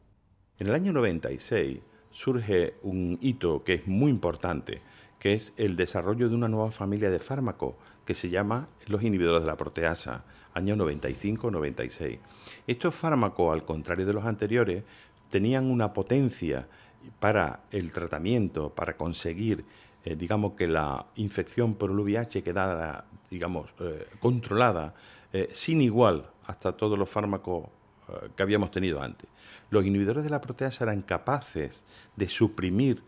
En 0.57 0.67
el 0.67 0.75
año 0.75 0.91
96 0.91 1.79
surge 2.11 2.73
un 2.81 3.17
hito 3.21 3.63
que 3.63 3.75
es 3.75 3.87
muy 3.87 4.11
importante, 4.11 4.81
que 5.19 5.33
es 5.33 5.53
el 5.57 5.75
desarrollo 5.75 6.29
de 6.29 6.35
una 6.35 6.47
nueva 6.47 6.71
familia 6.71 7.11
de 7.11 7.19
fármacos 7.19 7.75
que 8.05 8.15
se 8.15 8.29
llama 8.29 8.69
los 8.87 9.03
inhibidores 9.03 9.41
de 9.41 9.47
la 9.47 9.57
proteasa, 9.57 10.23
año 10.53 10.75
95-96. 10.75 12.19
Estos 12.65 12.95
fármacos, 12.95 13.53
al 13.53 13.65
contrario 13.65 14.05
de 14.05 14.13
los 14.13 14.25
anteriores, 14.25 14.83
tenían 15.29 15.69
una 15.69 15.93
potencia 15.93 16.67
para 17.19 17.61
el 17.71 17.91
tratamiento, 17.91 18.73
para 18.73 18.95
conseguir, 18.95 19.65
eh, 20.05 20.15
digamos, 20.15 20.53
que 20.53 20.67
la 20.67 21.05
infección 21.15 21.75
por 21.75 21.91
el 21.91 21.99
VIH 21.99 22.41
quedara, 22.41 23.05
digamos, 23.29 23.69
eh, 23.79 24.07
controlada, 24.19 24.93
eh, 25.31 25.49
sin 25.51 25.81
igual 25.81 26.29
hasta 26.45 26.71
todos 26.71 26.97
los 26.97 27.09
fármacos 27.09 27.67
que 28.35 28.41
habíamos 28.41 28.71
tenido 28.71 29.03
antes. 29.03 29.29
Los 29.69 29.85
inhibidores 29.85 30.23
de 30.23 30.31
la 30.31 30.41
proteasa 30.41 30.85
eran 30.85 31.03
capaces 31.03 31.85
de 32.15 32.27
suprimir 32.27 33.03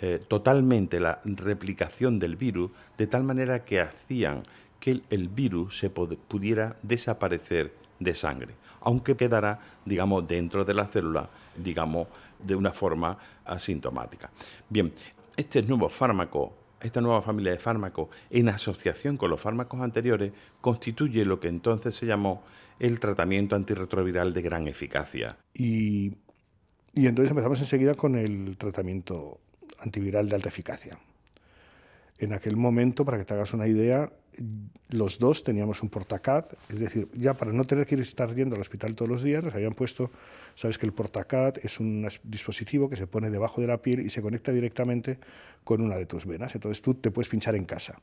eh, 0.00 0.20
totalmente 0.26 0.98
la 0.98 1.20
replicación 1.24 2.18
del 2.18 2.36
virus, 2.36 2.70
de 2.98 3.06
tal 3.06 3.22
manera 3.22 3.64
que 3.64 3.80
hacían 3.80 4.42
que 4.80 5.02
el, 5.08 5.28
virus 5.28 5.78
se 5.78 5.88
pudiera 5.88 6.76
desaparecer 6.82 7.72
de 8.00 8.14
sangre, 8.14 8.54
aunque 8.80 9.16
quedara, 9.16 9.60
digamos, 9.84 10.26
dentro 10.28 10.64
de 10.64 10.74
la 10.74 10.86
célula, 10.86 11.30
digamos, 11.56 12.08
de 12.42 12.54
una 12.54 12.72
forma 12.72 13.16
asintomática. 13.44 14.30
Bien, 14.68 14.92
este 15.36 15.62
nuevo 15.62 15.88
fármaco, 15.88 16.54
esta 16.80 17.00
nueva 17.00 17.22
familia 17.22 17.52
de 17.52 17.58
fármacos, 17.58 18.08
en 18.30 18.48
asociación 18.48 19.16
con 19.16 19.30
los 19.30 19.40
fármacos 19.40 19.80
anteriores, 19.80 20.32
constituye 20.60 21.24
lo 21.24 21.40
que 21.40 21.48
entonces 21.48 21.94
se 21.94 22.04
llamó 22.04 22.42
el 22.78 23.00
tratamiento 23.00 23.56
antirretroviral 23.56 24.34
de 24.34 24.42
gran 24.42 24.68
eficacia. 24.68 25.38
Y, 25.54 26.12
y 26.92 27.06
entonces 27.06 27.30
empezamos 27.30 27.60
enseguida 27.60 27.94
con 27.94 28.16
el 28.16 28.56
tratamiento 28.58 29.40
antiviral 29.84 30.28
de 30.28 30.34
alta 30.34 30.48
eficacia. 30.48 30.98
En 32.18 32.32
aquel 32.32 32.56
momento, 32.56 33.04
para 33.04 33.18
que 33.18 33.24
te 33.24 33.34
hagas 33.34 33.52
una 33.54 33.66
idea, 33.66 34.10
los 34.88 35.18
dos 35.18 35.42
teníamos 35.42 35.82
un 35.82 35.88
portacat, 35.88 36.54
es 36.68 36.78
decir, 36.78 37.08
ya 37.14 37.34
para 37.34 37.52
no 37.52 37.64
tener 37.64 37.86
que 37.86 37.94
estar 37.96 38.34
yendo 38.34 38.54
al 38.54 38.60
hospital 38.60 38.94
todos 38.94 39.08
los 39.08 39.22
días, 39.22 39.44
nos 39.44 39.54
habían 39.54 39.74
puesto, 39.74 40.10
sabes 40.54 40.78
que 40.78 40.86
el 40.86 40.92
portacat 40.92 41.58
es 41.64 41.80
un 41.80 42.06
dispositivo 42.22 42.88
que 42.88 42.96
se 42.96 43.06
pone 43.06 43.30
debajo 43.30 43.60
de 43.60 43.66
la 43.66 43.78
piel 43.78 44.00
y 44.00 44.10
se 44.10 44.22
conecta 44.22 44.52
directamente 44.52 45.18
con 45.64 45.80
una 45.80 45.96
de 45.96 46.06
tus 46.06 46.26
venas, 46.26 46.54
entonces 46.54 46.82
tú 46.82 46.94
te 46.94 47.10
puedes 47.10 47.28
pinchar 47.28 47.54
en 47.54 47.64
casa. 47.64 48.00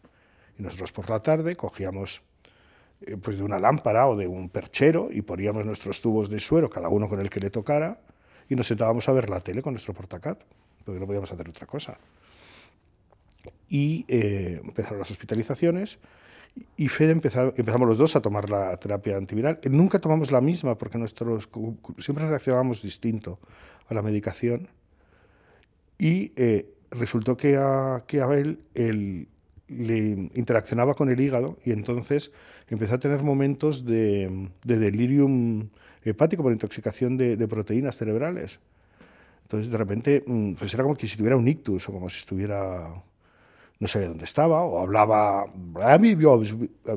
Y 0.58 0.64
nosotros 0.64 0.92
por 0.92 1.10
la 1.10 1.22
tarde 1.22 1.56
cogíamos 1.56 2.22
eh, 3.02 3.18
pues 3.18 3.38
de 3.38 3.44
una 3.44 3.60
lámpara 3.60 4.08
o 4.08 4.16
de 4.16 4.28
un 4.28 4.50
perchero 4.50 5.10
y 5.12 5.22
poníamos 5.22 5.66
nuestros 5.66 6.02
tubos 6.02 6.30
de 6.30 6.40
suero, 6.40 6.70
cada 6.70 6.90
uno 6.90 7.08
con 7.08 7.20
el 7.20 7.30
que 7.30 7.40
le 7.40 7.50
tocara, 7.50 8.00
y 8.50 8.56
nos 8.56 8.68
sentábamos 8.68 9.08
a 9.08 9.14
ver 9.14 9.30
la 9.30 9.40
tele 9.40 9.62
con 9.62 9.74
nuestro 9.74 9.94
portacat 9.94 10.42
porque 10.84 11.00
no 11.00 11.06
podíamos 11.06 11.32
hacer 11.32 11.48
otra 11.50 11.68
cosa. 11.68 11.98
Y 13.70 14.06
eh, 14.08 14.62
empezaron 14.64 15.00
las 15.00 15.12
hospitalizaciones 15.12 16.00
y 16.76 16.90
Fede 16.90 17.12
empezamos 17.12 17.88
los 17.88 17.98
dos 17.98 18.16
a 18.16 18.22
tomar 18.22 18.50
la 18.50 18.76
terapia 18.78 19.16
antiviral. 19.16 19.60
Nunca 19.70 20.00
tomamos 20.00 20.32
la 20.32 20.42
misma 20.42 20.78
porque 20.78 20.98
nosotros 20.98 21.50
siempre 21.98 22.28
reaccionábamos 22.28 22.82
distinto 22.82 23.40
a 23.88 23.94
la 23.94 24.02
medicación. 24.02 24.68
Y 25.98 26.34
eh, 26.36 26.74
resultó 26.90 27.38
que 27.38 27.56
a, 27.56 28.04
que 28.06 28.20
él, 28.20 29.28
le 29.68 30.30
interaccionaba 30.36 30.96
con 30.96 31.10
el 31.10 31.22
hígado 31.22 31.58
y 31.64 31.72
entonces 31.72 32.32
empezó 32.68 32.96
a 32.96 33.00
tener 33.00 33.24
momentos 33.24 33.86
de, 33.86 34.50
delirium 34.64 35.70
hepático 36.04 36.44
por 36.44 36.52
intoxicación 36.52 37.16
de 37.16 37.48
proteínas 37.48 37.96
cerebrales. 37.96 38.60
Entonces, 39.52 39.70
de 39.70 39.78
repente, 39.78 40.24
mm, 40.26 40.54
pues 40.54 40.74
era 40.74 40.84
como 40.84 40.96
que 40.96 41.06
si 41.08 41.18
tuviera 41.18 41.36
un 41.36 41.46
ictus 41.46 41.90
o 41.90 41.92
como 41.92 42.08
si 42.10 42.20
estuviera, 42.20 43.04
no 43.80 43.88
sabía 43.90 44.08
dónde 44.08 44.24
estaba, 44.24 44.64
o 44.64 44.80
hablaba, 44.80 45.46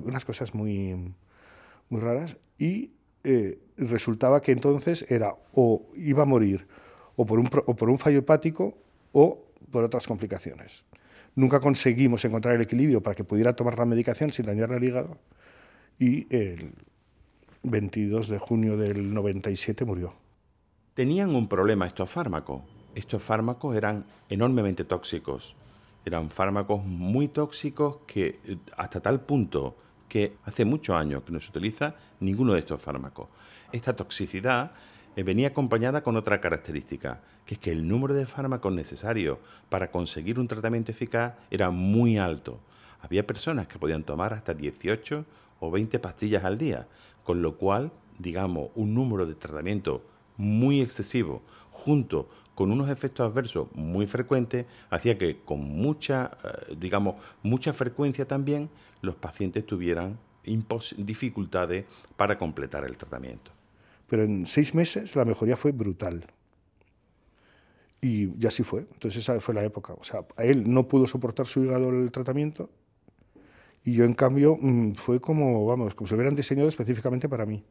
unas 0.05 0.25
cosas 0.25 0.55
muy, 0.55 1.13
muy 1.89 2.01
raras. 2.01 2.37
Y 2.57 2.93
eh, 3.25 3.59
resultaba 3.77 4.41
que 4.41 4.53
entonces 4.53 5.05
era 5.11 5.35
o 5.53 5.83
iba 5.97 6.23
a 6.23 6.27
morir 6.27 6.69
o 7.17 7.27
por, 7.27 7.41
un, 7.41 7.51
o 7.67 7.75
por 7.75 7.91
un 7.91 7.99
fallo 7.99 8.21
hepático 8.21 8.79
o 9.11 9.45
por 9.73 9.83
otras 9.83 10.07
complicaciones. 10.07 10.85
Nunca 11.35 11.59
conseguimos 11.59 12.25
encontrar 12.25 12.55
el 12.55 12.61
equilibrio 12.61 13.03
para 13.03 13.17
que 13.17 13.25
pudiera 13.25 13.57
tomar 13.57 13.77
la 13.77 13.85
medicación 13.85 14.31
sin 14.31 14.47
dañarle 14.47 14.77
el 14.77 14.85
hígado. 14.85 15.19
Y 15.99 16.33
el 16.33 16.71
22 17.65 18.29
de 18.29 18.39
junio 18.39 18.77
del 18.77 19.13
97 19.13 19.85
murió 19.85 20.15
tenían 20.95 21.35
un 21.35 21.49
problema 21.49 21.87
estos 21.87 22.11
fármacos. 22.11 22.63
Estos 22.95 23.23
fármacos 23.23 23.77
eran 23.77 24.07
enormemente 24.29 24.85
tóxicos. 24.85 25.57
Eran 26.05 26.31
fármacos 26.31 26.85
muy 26.85 27.29
tóxicos 27.29 27.99
que 28.07 28.41
eh, 28.45 28.57
hasta 28.77 29.01
tal 29.01 29.21
punto 29.21 29.77
que 30.09 30.37
hace 30.45 30.65
muchos 30.65 30.95
años 30.95 31.25
que 31.25 31.33
no 31.33 31.41
se 31.41 31.51
utiliza 31.51 31.97
ninguno 32.21 32.53
de 32.53 32.61
estos 32.61 32.81
fármacos. 32.81 33.29
Esta 33.73 33.97
toxicidad 33.97 34.73
eh, 35.17 35.23
venía 35.25 35.49
acompañada 35.49 36.03
con 36.03 36.17
otra 36.17 36.41
característica, 36.41 37.21
que 37.45 37.55
es 37.55 37.61
que 37.61 37.73
el 37.73 37.89
número 37.89 38.15
de 38.15 38.27
fármacos 38.27 38.73
necesarios 38.73 39.39
para 39.69 39.91
conseguir 39.91 40.39
un 40.39 40.47
tratamiento 40.47 40.93
eficaz 40.93 41.35
era 41.51 41.71
muy 41.71 42.19
alto. 42.19 42.61
había 43.01 43.27
personas 43.27 43.67
que 43.67 43.79
podían 43.79 44.05
tomar 44.05 44.33
hasta 44.33 44.55
18 44.55 45.27
o 45.61 45.71
20 45.71 45.99
pastillas 45.99 46.45
al 46.45 46.57
día, 46.57 46.87
con 47.23 47.43
lo 47.43 47.57
cual, 47.57 47.91
digamos, 48.19 48.71
un 48.75 48.95
número 48.95 49.27
de 49.27 49.35
tratamiento 49.35 50.03
muy 50.37 50.81
excesivo 50.81 51.43
junto 51.71 52.29
con 52.55 52.71
unos 52.71 52.89
efectos 52.89 53.31
adversos 53.31 53.69
muy 53.75 54.07
frecuentes, 54.07 54.67
hacía 54.91 55.19
que 55.19 55.41
con 55.45 55.61
mucha, 55.61 56.31
eh, 56.45 56.77
digamos, 56.79 57.17
mucha 57.43 57.73
frecuencia 57.73 58.27
también 58.27 58.71
los 59.03 59.17
pacientes 59.17 59.67
tuvieran 59.67 60.19
dificultades 60.97 61.85
para 62.17 62.39
completar 62.39 62.85
el 62.85 62.97
tratamiento. 62.97 63.51
Pero 64.09 64.25
en 64.25 64.47
seis 64.47 64.75
meses 64.75 65.17
la 65.17 65.25
mejoría 65.25 65.57
fue 65.57 65.73
brutal. 65.73 66.27
Y, 68.01 68.47
así 68.47 68.63
fue. 68.63 68.81
Entonces 68.93 69.23
esa 69.23 69.41
fue 69.41 69.55
la 69.55 69.65
época. 69.65 69.95
O 69.95 70.05
sea, 70.05 70.25
él 70.37 70.71
no 70.71 70.87
pudo 70.87 71.07
soportar 71.07 71.47
su 71.47 71.65
hígado 71.65 71.89
el 71.89 72.13
tratamiamiento 72.13 72.69
y 73.85 73.93
yo 73.93 74.05
en 74.05 74.15
cambio 74.15 74.57
mm, 74.61 74.95
fue 74.95 75.21
como, 75.21 75.67
vamos, 75.67 75.95
como 75.95 76.09
si 76.09 76.15
hubieran 76.15 76.35
diseñado 76.35 76.69
específicamente 76.69 77.29
para 77.29 77.47
mí. 77.47 77.65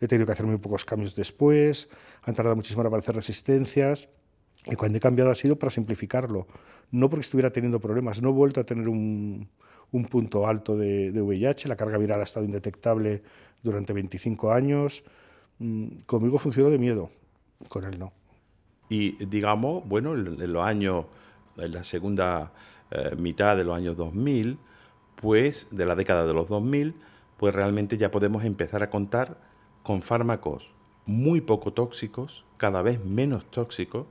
He 0.00 0.08
tenido 0.08 0.26
que 0.26 0.32
hacer 0.32 0.46
muy 0.46 0.58
pocos 0.58 0.84
cambios 0.84 1.14
después, 1.14 1.88
han 2.22 2.34
tardado 2.34 2.56
muchísimo 2.56 2.82
para 2.82 2.98
hacer 2.98 3.14
resistencias. 3.14 4.08
Y 4.66 4.74
cuando 4.74 4.98
he 4.98 5.00
cambiado 5.00 5.30
ha 5.30 5.34
sido 5.34 5.56
para 5.56 5.70
simplificarlo, 5.70 6.46
no 6.90 7.08
porque 7.08 7.22
estuviera 7.22 7.50
teniendo 7.50 7.80
problemas. 7.80 8.20
No 8.20 8.30
he 8.30 8.32
vuelto 8.32 8.60
a 8.60 8.64
tener 8.64 8.88
un, 8.88 9.48
un 9.92 10.04
punto 10.06 10.46
alto 10.46 10.76
de, 10.76 11.12
de, 11.12 11.22
VIH, 11.22 11.68
la 11.68 11.76
carga 11.76 11.98
viral 11.98 12.20
ha 12.20 12.24
estado 12.24 12.44
indetectable 12.44 13.22
durante 13.62 13.92
25 13.92 14.52
años. 14.52 15.04
Mm, 15.58 16.00
conmigo 16.06 16.38
funcionó 16.38 16.70
de 16.70 16.78
miedo, 16.78 17.10
con 17.68 17.84
él 17.84 17.98
no. 17.98 18.12
Y 18.88 19.24
digamos, 19.24 19.86
bueno, 19.86 20.14
en 20.14 20.52
los 20.52 20.64
años, 20.64 21.06
en 21.56 21.72
la 21.72 21.84
segunda 21.84 22.52
eh, 22.90 23.16
mitad 23.16 23.56
de 23.56 23.64
los 23.64 23.76
años 23.76 23.96
2000, 23.96 24.58
pues 25.16 25.68
de 25.70 25.86
la 25.86 25.94
década 25.94 26.26
de 26.26 26.34
los 26.34 26.48
2000, 26.48 26.94
pues 27.36 27.54
realmente 27.54 27.96
ya 27.96 28.10
podemos 28.10 28.44
empezar 28.44 28.82
a 28.82 28.90
contar 28.90 29.38
con 29.86 30.02
fármacos 30.02 30.68
muy 31.04 31.40
poco 31.40 31.72
tóxicos, 31.72 32.44
cada 32.56 32.82
vez 32.82 33.04
menos 33.04 33.48
tóxicos, 33.52 34.08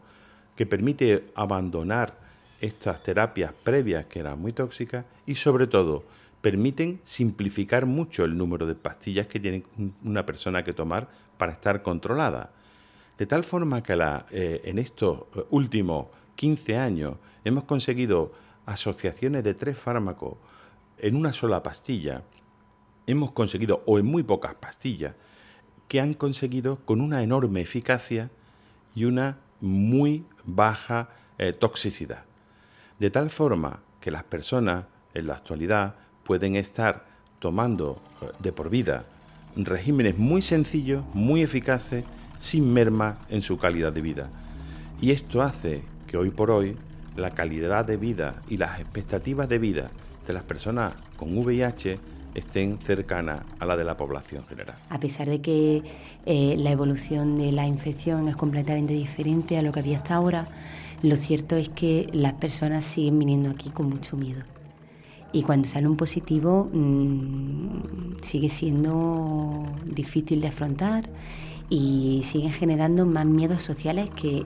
que 0.55 0.65
permite 0.65 1.25
abandonar 1.36 2.17
estas 2.62 3.03
terapias 3.03 3.51
previas 3.51 4.05
que 4.05 4.20
eran 4.20 4.39
muy 4.39 4.53
tóxicas 4.53 5.03
y 5.25 5.36
sobre 5.36 5.67
todo 5.67 6.05
permiten 6.39 7.01
simplificar 7.03 7.86
mucho 7.86 8.24
el 8.24 8.38
número 8.38 8.65
de 8.65 8.75
pastillas 8.75 9.27
que 9.27 9.41
tiene 9.41 9.65
una 10.01 10.25
persona 10.25 10.63
que 10.63 10.72
tomar 10.72 11.10
para 11.38 11.51
estar 11.51 11.82
controlada. 11.82 12.51
De 13.17 13.25
tal 13.25 13.44
forma 13.44 13.84
que 13.84 14.00
eh, 14.32 14.62
en 14.63 14.79
estos 14.79 15.24
eh, 15.36 15.44
últimos 15.50 16.05
15 16.38 16.77
años 16.77 17.17
hemos 17.44 17.65
conseguido 17.65 18.32
asociaciones 18.65 19.44
de 19.44 19.53
tres 19.53 19.77
fármacos 19.77 20.38
en 21.00 21.17
una 21.17 21.34
sola 21.34 21.62
pastilla. 21.62 22.24
Hemos 23.08 23.32
conseguido, 23.32 23.84
o 23.86 24.00
en 24.00 24.05
muy 24.05 24.24
pocas 24.24 24.55
pastillas, 24.55 25.15
que 25.88 26.00
han 26.00 26.13
conseguido 26.13 26.77
con 26.86 27.01
una 27.01 27.24
enorme 27.24 27.62
eficacia 27.62 28.30
y 28.96 29.06
una 29.06 29.38
muy 29.62 30.25
baja 30.46 31.10
eh, 31.38 31.54
toxicidad. 31.54 32.24
De 33.00 33.10
tal 33.10 33.30
forma 33.30 33.80
que 34.00 34.12
las 34.12 34.24
personas 34.24 34.86
en 35.13 35.27
la 35.27 35.36
actualidad 35.36 35.96
pueden 36.24 36.56
estar 36.56 37.06
tomando 37.39 38.01
de 38.39 38.51
por 38.51 38.70
vida 38.70 39.06
regímenes 39.56 40.18
muy 40.18 40.42
sencillos, 40.42 41.04
muy 41.13 41.42
eficaces, 41.42 42.04
sin 42.39 42.74
merma 42.74 43.20
en 43.30 43.42
su 43.42 43.58
calidad 43.58 43.94
de 43.94 44.01
vida. 44.01 44.30
Y 45.00 45.12
esto 45.12 45.42
hace 45.42 45.84
que 46.08 46.18
hoy 46.18 46.30
por 46.30 46.51
hoy 46.51 46.77
la 47.15 47.32
calidad 47.32 47.86
de 47.86 47.98
vida 47.98 48.42
y 48.50 48.58
las 48.58 48.80
expectativas 48.80 49.48
de 49.48 49.60
vida 49.60 49.92
de 50.27 50.34
las 50.34 50.44
personas 50.44 50.94
con 51.15 51.38
VIH 51.38 52.00
estén 52.36 52.77
cercanas 52.80 53.41
a 53.60 53.65
la 53.65 53.76
de 53.76 53.84
la 53.84 53.98
población 53.98 54.45
general. 54.45 54.76
A 54.89 55.00
pesar 55.00 55.28
de 55.28 55.41
que 55.41 55.84
eh, 56.26 56.56
la 56.58 56.71
evolución 56.71 57.38
de 57.38 57.52
la 57.52 57.65
infección 57.65 58.28
es 58.28 58.36
completamente 58.36 58.93
diferente 58.93 59.58
a 59.58 59.62
lo 59.62 59.71
que 59.71 59.80
había 59.80 59.98
hasta 59.98 60.15
ahora, 60.15 60.48
lo 61.02 61.15
cierto 61.15 61.56
es 61.56 61.69
que 61.69 62.08
las 62.13 62.34
personas 62.34 62.84
siguen 62.84 63.19
viniendo 63.19 63.50
aquí 63.50 63.69
con 63.69 63.89
mucho 63.89 64.17
miedo. 64.17 64.43
Y 65.32 65.43
cuando 65.43 65.67
sale 65.67 65.88
un 65.88 65.98
positivo 65.98 66.69
mmm, 66.71 68.21
sigue 68.21 68.50
siendo 68.50 69.65
difícil 69.86 70.41
de 70.41 70.48
afrontar 70.48 71.10
y 71.69 72.21
siguen 72.24 72.52
generando 72.52 73.06
más 73.06 73.26
miedos 73.26 73.62
sociales 73.62 74.10
que, 74.15 74.45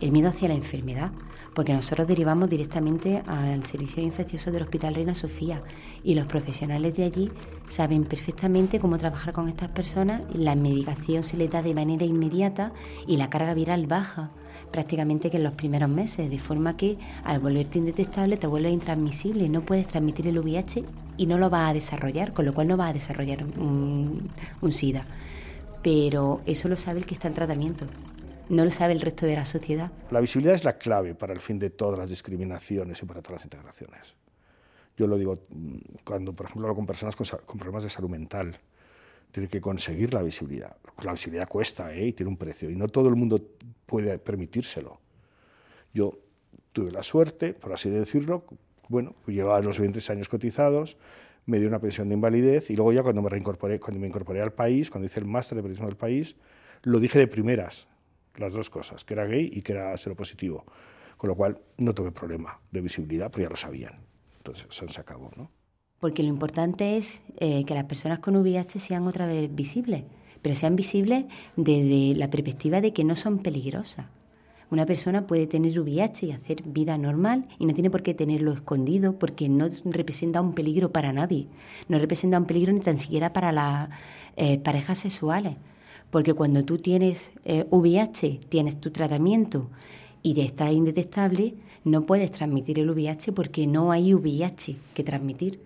el 0.00 0.10
miedo 0.10 0.30
hacia 0.30 0.48
la 0.48 0.54
enfermedad 0.54 1.12
porque 1.54 1.74
nosotros 1.74 2.06
derivamos 2.06 2.48
directamente 2.48 3.22
al 3.26 3.64
servicio 3.66 4.02
infeccioso 4.02 4.50
del 4.50 4.62
Hospital 4.62 4.94
Reina 4.94 5.14
Sofía 5.14 5.62
y 6.02 6.14
los 6.14 6.26
profesionales 6.26 6.96
de 6.96 7.04
allí 7.04 7.30
saben 7.66 8.04
perfectamente 8.04 8.80
cómo 8.80 8.98
trabajar 8.98 9.32
con 9.32 9.48
estas 9.48 9.68
personas, 9.70 10.22
la 10.32 10.54
medicación 10.54 11.24
se 11.24 11.36
les 11.36 11.50
da 11.50 11.62
de 11.62 11.74
manera 11.74 12.04
inmediata 12.04 12.72
y 13.06 13.16
la 13.16 13.30
carga 13.30 13.54
viral 13.54 13.86
baja 13.86 14.30
prácticamente 14.70 15.30
que 15.30 15.36
en 15.36 15.44
los 15.44 15.52
primeros 15.52 15.88
meses, 15.88 16.30
de 16.30 16.38
forma 16.38 16.76
que 16.76 16.98
al 17.24 17.38
volverte 17.38 17.78
indetectable 17.78 18.38
te 18.38 18.46
vuelves 18.46 18.72
intransmisible, 18.72 19.48
no 19.48 19.60
puedes 19.60 19.86
transmitir 19.86 20.26
el 20.26 20.38
VIH 20.38 20.84
y 21.18 21.26
no 21.26 21.38
lo 21.38 21.50
vas 21.50 21.70
a 21.70 21.74
desarrollar, 21.74 22.32
con 22.32 22.46
lo 22.46 22.54
cual 22.54 22.68
no 22.68 22.76
vas 22.76 22.90
a 22.90 22.94
desarrollar 22.94 23.44
un, 23.44 24.30
un 24.60 24.72
SIDA. 24.72 25.04
Pero 25.82 26.40
eso 26.46 26.68
lo 26.68 26.76
sabe 26.76 27.00
el 27.00 27.06
que 27.06 27.14
está 27.14 27.28
en 27.28 27.34
tratamiento, 27.34 27.86
no 28.48 28.64
lo 28.64 28.70
sabe 28.70 28.92
el 28.92 29.00
resto 29.00 29.26
de 29.26 29.36
la 29.36 29.44
sociedad. 29.44 29.90
La 30.10 30.20
visibilidad 30.20 30.54
es 30.54 30.64
la 30.64 30.78
clave 30.78 31.14
para 31.14 31.32
el 31.32 31.40
fin 31.40 31.58
de 31.58 31.70
todas 31.70 31.98
las 31.98 32.10
discriminaciones 32.10 33.02
y 33.02 33.06
para 33.06 33.22
todas 33.22 33.40
las 33.40 33.44
integraciones. 33.44 34.14
Yo 34.96 35.06
lo 35.06 35.16
digo 35.16 35.38
mm, 35.48 35.76
cuando, 36.04 36.32
por 36.32 36.46
ejemplo, 36.46 36.68
hablo 36.68 36.76
con 36.76 36.86
personas 36.86 37.16
con, 37.16 37.58
problemas 37.58 37.82
de 37.82 37.90
salud 37.90 38.10
mental. 38.10 38.58
Tienen 39.30 39.50
que 39.50 39.60
conseguir 39.60 40.12
la 40.12 40.22
visibilidad. 40.22 40.76
La 41.02 41.12
visibilidad 41.12 41.48
cuesta 41.48 41.94
¿eh? 41.94 42.08
y 42.08 42.12
tiene 42.12 42.28
un 42.28 42.36
precio 42.36 42.68
y 42.68 42.76
no 42.76 42.88
todo 42.88 43.08
el 43.08 43.16
mundo 43.16 43.40
puede 43.86 44.18
permitírselo. 44.18 45.00
Yo 45.94 46.18
tuve 46.72 46.90
la 46.90 47.02
suerte, 47.02 47.54
por 47.54 47.72
así 47.72 47.88
decirlo, 47.90 48.44
bueno, 48.88 49.14
llevaba 49.26 49.60
los 49.60 49.78
20 49.78 50.00
años 50.12 50.28
cotizados, 50.28 50.96
me 51.46 51.58
dio 51.58 51.68
una 51.68 51.80
pensión 51.80 52.08
de 52.08 52.14
invalidez 52.14 52.70
y 52.70 52.76
luego 52.76 52.92
ya 52.92 53.02
cuando 53.02 53.22
me 53.22 53.30
reincorporé, 53.30 53.80
cuando 53.80 54.00
me 54.00 54.06
incorporé 54.06 54.40
al 54.42 54.52
país, 54.52 54.90
cuando 54.90 55.06
hice 55.06 55.20
el 55.20 55.26
máster 55.26 55.56
de 55.56 55.62
periodismo 55.62 55.86
del 55.86 55.96
país, 55.96 56.36
lo 56.82 57.00
dije 57.00 57.18
de 57.18 57.26
primeras, 57.26 57.88
las 58.36 58.52
dos 58.52 58.70
cosas, 58.70 59.04
que 59.04 59.14
era 59.14 59.26
gay 59.26 59.50
y 59.52 59.62
que 59.62 59.72
era 59.72 59.96
seropositivo. 59.96 60.64
Con 61.16 61.28
lo 61.28 61.36
cual 61.36 61.60
no 61.78 61.94
tuve 61.94 62.10
problema 62.10 62.60
de 62.70 62.80
visibilidad, 62.80 63.30
pero 63.30 63.44
ya 63.44 63.50
lo 63.50 63.56
sabían. 63.56 64.00
Entonces 64.38 64.66
se 64.70 65.00
acabó, 65.00 65.30
¿no? 65.36 65.50
Porque 66.00 66.24
lo 66.24 66.28
importante 66.28 66.96
es 66.96 67.22
eh, 67.38 67.64
que 67.64 67.74
las 67.74 67.84
personas 67.84 68.18
con 68.18 68.34
VIH 68.34 68.80
sean 68.80 69.06
otra 69.06 69.24
vez 69.26 69.54
visibles, 69.54 70.02
pero 70.42 70.56
sean 70.56 70.74
visibles 70.74 71.26
desde 71.54 72.18
la 72.18 72.28
perspectiva 72.28 72.80
de 72.80 72.92
que 72.92 73.04
no 73.04 73.14
son 73.14 73.38
peligrosas. 73.38 74.06
Una 74.72 74.86
persona 74.86 75.26
puede 75.26 75.46
tener 75.46 75.78
VIH 75.78 76.26
y 76.26 76.32
hacer 76.32 76.62
vida 76.64 76.96
normal 76.98 77.46
y 77.58 77.66
no 77.66 77.74
tiene 77.74 77.90
por 77.90 78.02
qué 78.02 78.14
tenerlo 78.14 78.52
escondido 78.52 79.18
porque 79.18 79.48
no 79.48 79.68
representa 79.84 80.40
un 80.40 80.54
peligro 80.54 80.90
para 80.90 81.12
nadie. 81.12 81.46
No 81.88 81.98
representa 81.98 82.38
un 82.38 82.46
peligro 82.46 82.72
ni 82.72 82.80
tan 82.80 82.98
siquiera 82.98 83.32
para 83.32 83.52
las 83.52 83.90
eh, 84.36 84.58
parejas 84.58 84.98
sexuales. 84.98 85.56
Porque 86.12 86.34
cuando 86.34 86.62
tú 86.62 86.76
tienes 86.76 87.30
VIH, 87.46 88.26
eh, 88.26 88.40
tienes 88.50 88.78
tu 88.78 88.90
tratamiento 88.90 89.70
y 90.22 90.38
estás 90.42 90.70
indetectable, 90.70 91.54
no 91.84 92.02
puedes 92.02 92.30
transmitir 92.30 92.78
el 92.78 92.90
VIH 92.90 93.32
porque 93.32 93.66
no 93.66 93.90
hay 93.90 94.12
VIH 94.12 94.76
que 94.92 95.04
transmitir. 95.04 95.62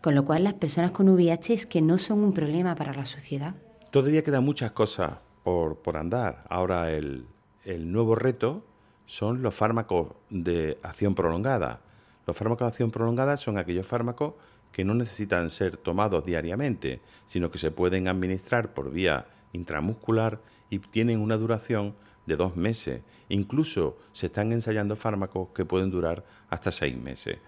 Con 0.00 0.14
lo 0.14 0.24
cual 0.24 0.44
las 0.44 0.54
personas 0.54 0.92
con 0.92 1.08
VIH 1.08 1.52
es 1.52 1.66
que 1.66 1.82
no 1.82 1.98
son 1.98 2.20
un 2.20 2.32
problema 2.32 2.76
para 2.76 2.94
la 2.94 3.04
sociedad. 3.06 3.56
Todavía 3.90 4.22
quedan 4.22 4.44
muchas 4.44 4.70
cosas 4.70 5.14
por, 5.42 5.78
por 5.78 5.96
andar. 5.96 6.44
Ahora 6.48 6.92
el, 6.92 7.26
el 7.64 7.90
nuevo 7.90 8.14
reto 8.14 8.64
son 9.04 9.42
los 9.42 9.52
fármacos 9.52 10.12
de 10.30 10.78
acción 10.84 11.16
prolongada. 11.16 11.80
Los 12.24 12.36
fármacos 12.36 12.66
de 12.66 12.68
acción 12.68 12.92
prolongada 12.92 13.36
son 13.36 13.58
aquellos 13.58 13.84
fármacos 13.84 14.34
que 14.70 14.84
no 14.84 14.94
necesitan 14.94 15.50
ser 15.50 15.76
tomados 15.76 16.24
diariamente, 16.24 17.00
sino 17.26 17.50
que 17.50 17.58
se 17.58 17.72
pueden 17.72 18.06
administrar 18.06 18.72
por 18.72 18.92
vía 18.92 19.26
intramuscular 19.52 20.40
y 20.70 20.78
tienen 20.78 21.20
una 21.20 21.36
duración 21.36 21.94
de 22.26 22.36
dos 22.36 22.56
meses. 22.56 23.02
Incluso 23.28 23.98
se 24.12 24.26
están 24.26 24.52
ensayando 24.52 24.96
fármacos 24.96 25.48
que 25.54 25.64
pueden 25.64 25.90
durar 25.90 26.24
hasta 26.50 26.70
seis 26.70 26.96
meses. 26.96 27.38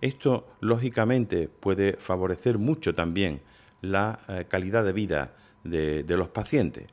Esto, 0.00 0.46
lógicamente, 0.60 1.48
puede 1.48 1.94
favorecer 1.94 2.58
mucho 2.58 2.94
también 2.94 3.40
la 3.80 4.20
eh, 4.28 4.44
calidad 4.48 4.84
de 4.84 4.92
vida 4.92 5.32
de, 5.64 6.04
los 6.08 6.28
pacientes. 6.28 6.86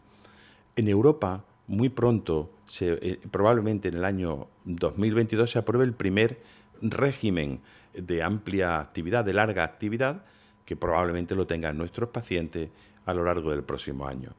En 0.76 0.88
Europa, 0.88 1.44
muy 1.68 1.90
pronto, 1.90 2.52
eh, 2.80 3.20
probablemente 3.30 3.90
en 3.90 3.96
el 3.96 4.06
año 4.06 4.48
2022, 4.66 5.52
se 5.52 5.60
apruebe 5.60 5.86
el 5.86 5.94
primer 5.94 6.40
régimen 6.82 7.60
de 7.94 8.24
amplia 8.24 8.80
actividad, 8.80 9.24
de 9.24 9.34
larga 9.34 9.64
actividad, 9.64 10.24
que 10.66 10.76
probablemente 10.76 11.36
lo 11.36 11.46
tengan 11.46 11.78
nuestros 11.78 12.10
pacientes 12.10 12.70
a 13.06 13.14
lo 13.14 13.24
largo 13.24 13.52
del 13.52 13.64
próximo 13.64 14.08
año. 14.08 14.32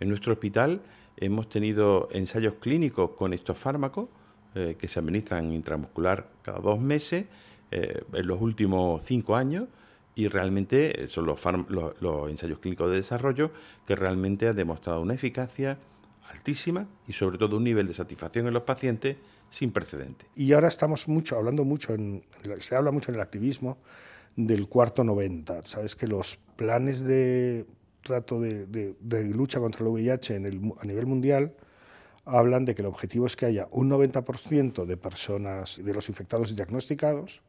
En 0.00 0.08
nuestro 0.08 0.32
hospital 0.32 0.80
hemos 1.16 1.48
tenido 1.48 2.08
ensayos 2.10 2.54
clínicos 2.54 3.10
con 3.10 3.32
estos 3.32 3.56
fármacos 3.58 4.08
eh, 4.54 4.76
que 4.78 4.88
se 4.88 4.98
administran 4.98 5.52
intramuscular 5.52 6.28
cada 6.42 6.58
dos 6.58 6.80
meses 6.80 7.26
eh, 7.70 8.02
en 8.12 8.26
los 8.26 8.40
últimos 8.40 9.02
cinco 9.04 9.36
años 9.36 9.68
y 10.14 10.28
realmente 10.28 11.08
son 11.08 11.26
los, 11.26 11.40
los, 12.00 12.30
ensayos 12.30 12.58
clínicos 12.58 12.90
de 12.90 12.96
desarrollo 12.96 13.50
que 13.86 13.96
realmente 13.96 14.48
han 14.48 14.56
demostrado 14.56 15.00
una 15.00 15.14
eficacia 15.14 15.78
altísima 16.30 16.86
y 17.06 17.12
sobre 17.12 17.38
todo 17.38 17.56
un 17.56 17.64
nivel 17.64 17.86
de 17.86 17.94
satisfacción 17.94 18.46
en 18.46 18.54
los 18.54 18.64
pacientes 18.64 19.16
sin 19.48 19.70
precedente. 19.70 20.26
Y 20.34 20.52
ahora 20.52 20.68
estamos 20.68 21.08
mucho, 21.08 21.36
hablando 21.36 21.64
mucho, 21.64 21.94
en, 21.94 22.24
se 22.60 22.74
habla 22.74 22.90
mucho 22.90 23.10
en 23.10 23.16
el 23.16 23.20
activismo 23.20 23.78
del 24.36 24.68
cuarto 24.68 25.04
90. 25.04 25.62
Sabes 25.62 25.94
que 25.94 26.06
los 26.06 26.38
planes 26.56 27.02
de 27.02 27.66
trato 28.02 28.40
de, 28.40 28.94
lucha 29.32 29.60
contra 29.60 29.84
el 29.84 29.88
VIH 29.88 30.36
en 30.36 30.46
el, 30.46 30.72
a 30.80 30.84
nivel 30.84 31.06
mundial 31.06 31.54
hablan 32.24 32.64
de 32.64 32.74
que 32.74 32.82
el 32.82 32.86
objetivo 32.86 33.26
es 33.26 33.36
que 33.36 33.46
haya 33.46 33.68
un 33.70 33.90
90% 33.90 34.84
de 34.84 34.96
personas, 34.96 35.80
de 35.82 35.94
los 35.94 36.08
infectados 36.08 36.54
diagnosticados, 36.54 37.42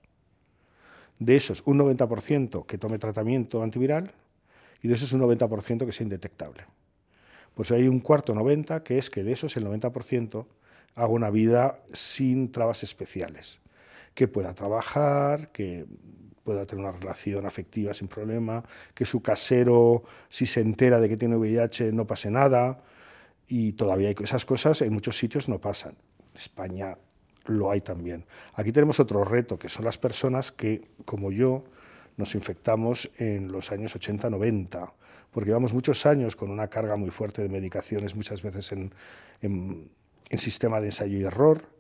de 1.20 1.36
esos 1.36 1.62
un 1.66 1.80
90% 1.80 2.66
que 2.66 2.78
tome 2.78 2.98
tratamiento 2.98 3.62
antiviral 3.62 4.14
y 4.82 4.88
de 4.88 4.96
esos 4.96 5.14
un 5.14 5.22
90% 5.22 5.86
que 5.86 5.92
sea 5.92 6.04
indetectable. 6.04 6.66
Pues 7.54 7.72
hay 7.72 7.88
un 7.88 8.00
cuarto 8.00 8.34
90 8.34 8.84
que 8.84 8.98
es 8.98 9.10
que 9.10 9.24
de 9.24 9.34
esos 9.34 9.56
el 9.58 9.66
90% 9.66 10.46
haga 10.96 11.08
una 11.08 11.30
vida 11.30 11.80
sin 11.94 12.52
trabas 12.52 12.84
especiales, 12.84 13.60
que 14.16 14.28
pueda 14.28 14.54
trabajar, 14.54 15.52
que 15.52 15.86
pueda 16.44 16.66
tener 16.66 16.84
una 16.86 16.94
relación 16.94 17.46
afectiva 17.46 17.94
sin 17.94 18.08
problema, 18.08 18.64
que 18.94 19.06
su 19.06 19.22
casero, 19.22 20.04
si 20.30 20.46
se 20.46 20.62
entera 20.62 21.00
de 21.00 21.10
que 21.10 21.18
tiene 21.18 21.36
VIH, 21.36 21.92
no 21.92 22.06
pase 22.06 22.30
nada. 22.30 22.84
Y 23.48 23.74
todavía 23.74 24.10
hay 24.10 24.16
esas 24.22 24.46
cosas, 24.46 24.82
en 24.82 24.94
muchos 24.94 25.18
sitios 25.18 25.50
no 25.50 25.60
pasan. 25.60 25.96
En 26.34 26.38
España 26.38 26.98
lo 27.46 27.72
hay 27.72 27.82
también. 27.82 28.26
Aquí 28.54 28.72
tenemos 28.72 29.00
otro 29.00 29.24
reto, 29.24 29.58
que 29.58 29.70
son 29.70 29.86
las 29.86 29.98
personas 29.98 30.52
que, 30.52 30.90
como 31.06 31.32
yo, 31.32 31.64
nos 32.18 32.36
infectamos 32.36 33.10
en 33.18 33.52
los 33.52 33.72
años 33.72 33.96
80-90, 33.96 34.92
porque 35.32 35.50
llevamos 35.50 35.74
muchos 35.74 36.06
años 36.06 36.36
con 36.36 36.52
una 36.52 36.68
carga 36.68 36.96
muy 36.96 37.10
fuerte 37.10 37.42
de 37.42 37.50
medicaciones, 37.50 38.16
muchas 38.16 38.42
veces 38.42 38.72
en, 38.72 38.94
en, 39.42 39.90
en 40.30 40.38
sistema 40.38 40.80
de 40.80 40.88
ensayo 40.88 41.18
y 41.18 41.24
error, 41.24 41.73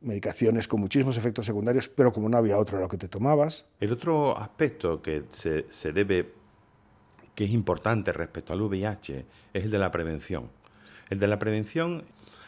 medicaciones 0.00 0.68
con 0.68 0.80
muchísimos 0.80 1.16
efectos 1.16 1.46
secundarios, 1.46 1.88
pero 1.88 2.12
como 2.12 2.28
no 2.28 2.36
había 2.36 2.58
otro 2.58 2.78
a 2.78 2.80
lo 2.80 2.88
que 2.88 2.96
te 2.96 3.08
tomabas. 3.08 3.66
El 3.80 3.92
otro 3.92 4.38
aspecto 4.38 5.02
que 5.02 5.24
se, 5.30 5.66
se 5.70 5.92
debe, 5.92 6.32
que 7.34 7.44
es 7.44 7.50
importante 7.50 8.12
respecto 8.12 8.52
al 8.52 8.62
VIH, 8.62 9.24
es 9.52 9.64
el 9.64 9.70
de 9.70 9.78
la 9.78 9.90
prevención. 9.90 10.50
El 11.10 11.18
de 11.18 11.26
la 11.26 11.38
prevención 11.38 12.04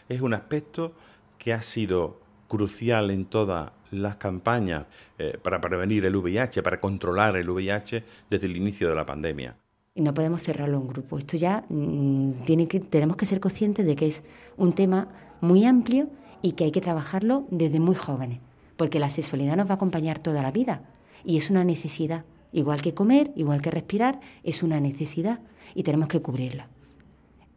es 0.09 0.21
un 0.21 0.35
aspecto 0.35 0.93
que 1.39 1.53
ha 1.53 1.63
sido 1.63 2.21
crucial 2.49 3.11
en 3.11 3.25
todas 3.27 3.71
las 3.91 4.17
campañas 4.17 4.87
eh, 5.19 5.39
para 5.43 5.61
prevenir 5.61 6.05
el 6.05 6.17
VIH, 6.17 6.63
para 6.63 6.79
controlar 6.79 7.37
el 7.37 7.49
VIH 7.49 8.05
desde 8.29 8.47
el 8.47 8.57
inicio 8.57 8.89
de 8.89 8.95
la 8.95 9.07
pandemia. 9.07 9.57
Y 9.95 10.03
no 10.03 10.15
podemos 10.15 10.43
cerrarlo 10.43 10.79
en 10.79 10.89
grupo. 10.89 11.19
Esto 11.19 11.37
ya 11.37 11.65
mm, 11.69 12.45
tiene 12.45 12.69
que, 12.69 12.81
tenemos 12.81 13.17
que 13.17 13.27
ser 13.27 13.41
conscientes 13.41 13.87
de 13.87 13.97
que 13.97 14.07
es 14.07 14.23
un 14.57 14.73
tema 14.73 15.09
muy 15.41 15.65
amplio 15.65 16.09
y 16.43 16.53
que 16.53 16.65
hay 16.65 16.73
que 16.73 16.81
trabajarlo 16.81 17.47
desde 17.51 17.81
muy 17.81 17.95
jóvenes, 17.95 18.41
porque 18.77 18.99
la 18.99 19.11
sexualidad 19.11 19.57
nos 19.57 19.67
va 19.67 19.73
a 19.73 19.75
acompañar 19.75 20.19
toda 20.19 20.43
la 20.43 20.51
vida 20.51 20.83
y 21.25 21.37
es 21.37 21.51
una 21.51 21.65
necesidad. 21.65 22.25
Igual 22.53 22.83
que 22.83 22.95
comer, 22.95 23.31
igual 23.37 23.63
que 23.63 23.71
respirar, 23.71 24.21
es 24.43 24.63
una 24.63 24.81
necesidad 24.81 25.41
y 25.75 25.83
tenemos 25.83 26.09
que 26.09 26.21
cubrirla. 26.21 26.69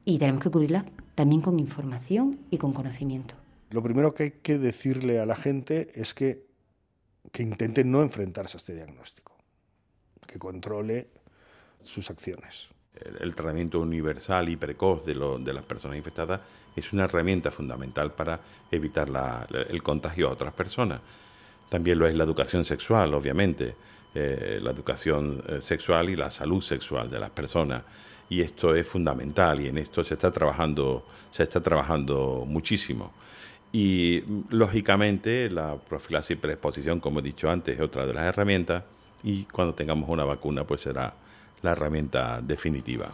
Y 0.05 0.19
tenemos 0.19 0.43
que 0.43 0.51
cubrirla 0.51 0.85
también 1.15 1.41
con 1.41 1.59
información 1.59 2.39
y 2.51 2.57
con 2.57 2.73
conocimiento. 2.73 3.35
Lo 3.71 3.81
primero 3.81 4.13
que 4.13 4.23
hay 4.23 4.31
que 4.31 4.59
decirle 4.59 5.19
a 5.19 5.25
la 5.25 5.35
gente 5.35 5.89
es 5.95 6.13
que, 6.13 6.45
que 7.31 7.41
intente 7.41 7.83
no 7.83 8.03
enfrentarse 8.03 8.57
a 8.57 8.59
este 8.59 8.75
diagnóstico, 8.75 9.35
que 10.27 10.37
controle 10.37 11.07
sus 11.81 12.11
acciones 12.11 12.69
el, 13.19 13.35
tratamiento 13.35 13.79
universal 13.79 14.49
y 14.49 14.55
precoz 14.55 15.05
de, 15.05 15.15
las 15.15 15.63
personas 15.63 15.97
infectadas 15.97 16.41
es 16.75 16.93
una 16.93 17.05
herramienta 17.05 17.51
fundamental 17.51 18.11
para 18.13 18.39
evitar 18.71 19.07
el 19.69 19.83
contagio 19.83 20.29
a 20.29 20.31
otras 20.31 20.53
personas. 20.53 21.01
También 21.69 21.99
lo 21.99 22.07
es 22.07 22.15
la 22.15 22.23
educación 22.23 22.65
sexual, 22.65 23.13
obviamente, 23.13 23.75
eh, 24.13 24.59
la 24.61 24.71
educación 24.71 25.43
eh, 25.47 25.61
sexual 25.61 26.09
y 26.09 26.15
la 26.15 26.29
salud 26.29 26.61
sexual 26.61 27.09
de 27.09 27.19
las 27.19 27.31
personas. 27.31 27.83
Y 28.29 28.41
esto 28.41 28.75
es 28.75 28.87
fundamental 28.87 29.59
y 29.59 29.67
en 29.67 29.77
esto 29.77 30.03
se 30.03 30.13
está 30.13 30.31
trabajando, 30.31 31.05
se 31.31 31.43
está 31.43 31.61
trabajando 31.61 32.45
muchísimo. 32.47 33.11
Y 33.71 34.23
lógicamente 34.49 35.49
la 35.49 35.75
profilaxis 35.75 36.37
y 36.37 36.39
preexposición, 36.39 36.99
como 36.99 37.19
he 37.19 37.23
dicho 37.23 37.49
antes, 37.49 37.75
es 37.75 37.81
otra 37.81 38.05
de 38.05 38.13
las 38.13 38.25
herramientas 38.25 38.83
y 39.23 39.45
cuando 39.45 39.73
tengamos 39.73 40.09
una 40.09 40.25
vacuna 40.25 40.63
pues 40.63 40.81
será 40.81 41.13
la 41.63 41.71
herramienta 41.71 42.41
definitiva. 42.41 43.09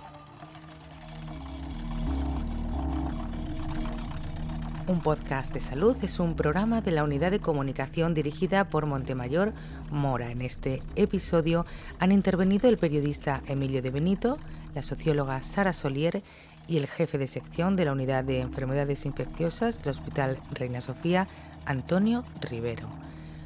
Un 4.87 5.01
podcast 5.01 5.53
de 5.53 5.59
salud 5.59 5.95
es 6.01 6.19
un 6.19 6.35
programa 6.35 6.81
de 6.81 6.89
la 6.89 7.03
unidad 7.03 7.29
de 7.29 7.39
comunicación 7.39 8.15
dirigida 8.15 8.71
por 8.71 8.87
Montemayor 8.87 9.53
Mora. 9.91 10.31
En 10.31 10.41
este 10.41 10.81
episodio 10.95 11.67
han 11.99 12.11
intervenido 12.11 12.67
el 12.67 12.79
periodista 12.79 13.43
Emilio 13.45 13.83
de 13.83 13.91
Benito, 13.91 14.39
la 14.73 14.81
socióloga 14.81 15.43
Sara 15.43 15.73
Solier 15.73 16.23
y 16.67 16.77
el 16.77 16.87
jefe 16.87 17.19
de 17.19 17.27
sección 17.27 17.75
de 17.75 17.85
la 17.85 17.91
unidad 17.91 18.23
de 18.23 18.41
enfermedades 18.41 19.05
infecciosas 19.05 19.83
del 19.83 19.91
Hospital 19.91 20.39
Reina 20.51 20.81
Sofía, 20.81 21.27
Antonio 21.65 22.25
Rivero. 22.41 22.89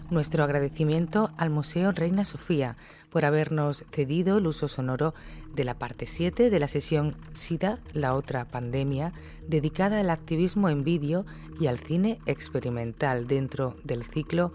Nuestro 0.10 0.44
agradecimiento 0.44 1.32
al 1.38 1.50
Museo 1.50 1.92
Reina 1.92 2.26
Sofía 2.26 2.76
por 3.10 3.26
habernos 3.26 3.86
cedido 3.92 4.38
el 4.38 4.48
uso 4.48 4.68
sonoro 4.68 5.14
de 5.56 5.64
la 5.64 5.76
parte 5.76 6.06
7 6.06 6.50
de 6.50 6.60
la 6.60 6.68
sesión 6.68 7.16
SIDA, 7.32 7.80
la 7.94 8.14
otra 8.14 8.46
pandemia, 8.46 9.14
dedicada 9.48 10.02
al 10.02 10.10
activismo 10.10 10.70
en 10.70 10.84
vídeo 10.84 11.26
y 11.60 11.68
al 11.68 11.80
cine 11.80 12.20
experimental 12.26 13.28
dentro 13.28 13.78
del 13.84 14.04
ciclo 14.04 14.54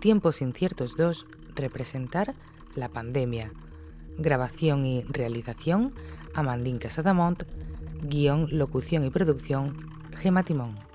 Tiempos 0.00 0.42
Inciertos 0.42 0.96
2, 0.96 1.26
representar 1.54 2.34
la 2.74 2.88
pandemia. 2.88 3.52
Grabación 4.18 4.84
y 4.84 5.02
realización, 5.04 5.94
Amandín 6.34 6.78
Casadamont, 6.78 7.44
guion, 8.02 8.48
locución 8.50 9.04
y 9.04 9.10
producción, 9.10 9.76
Gema 10.16 10.42
Timón. 10.42 10.87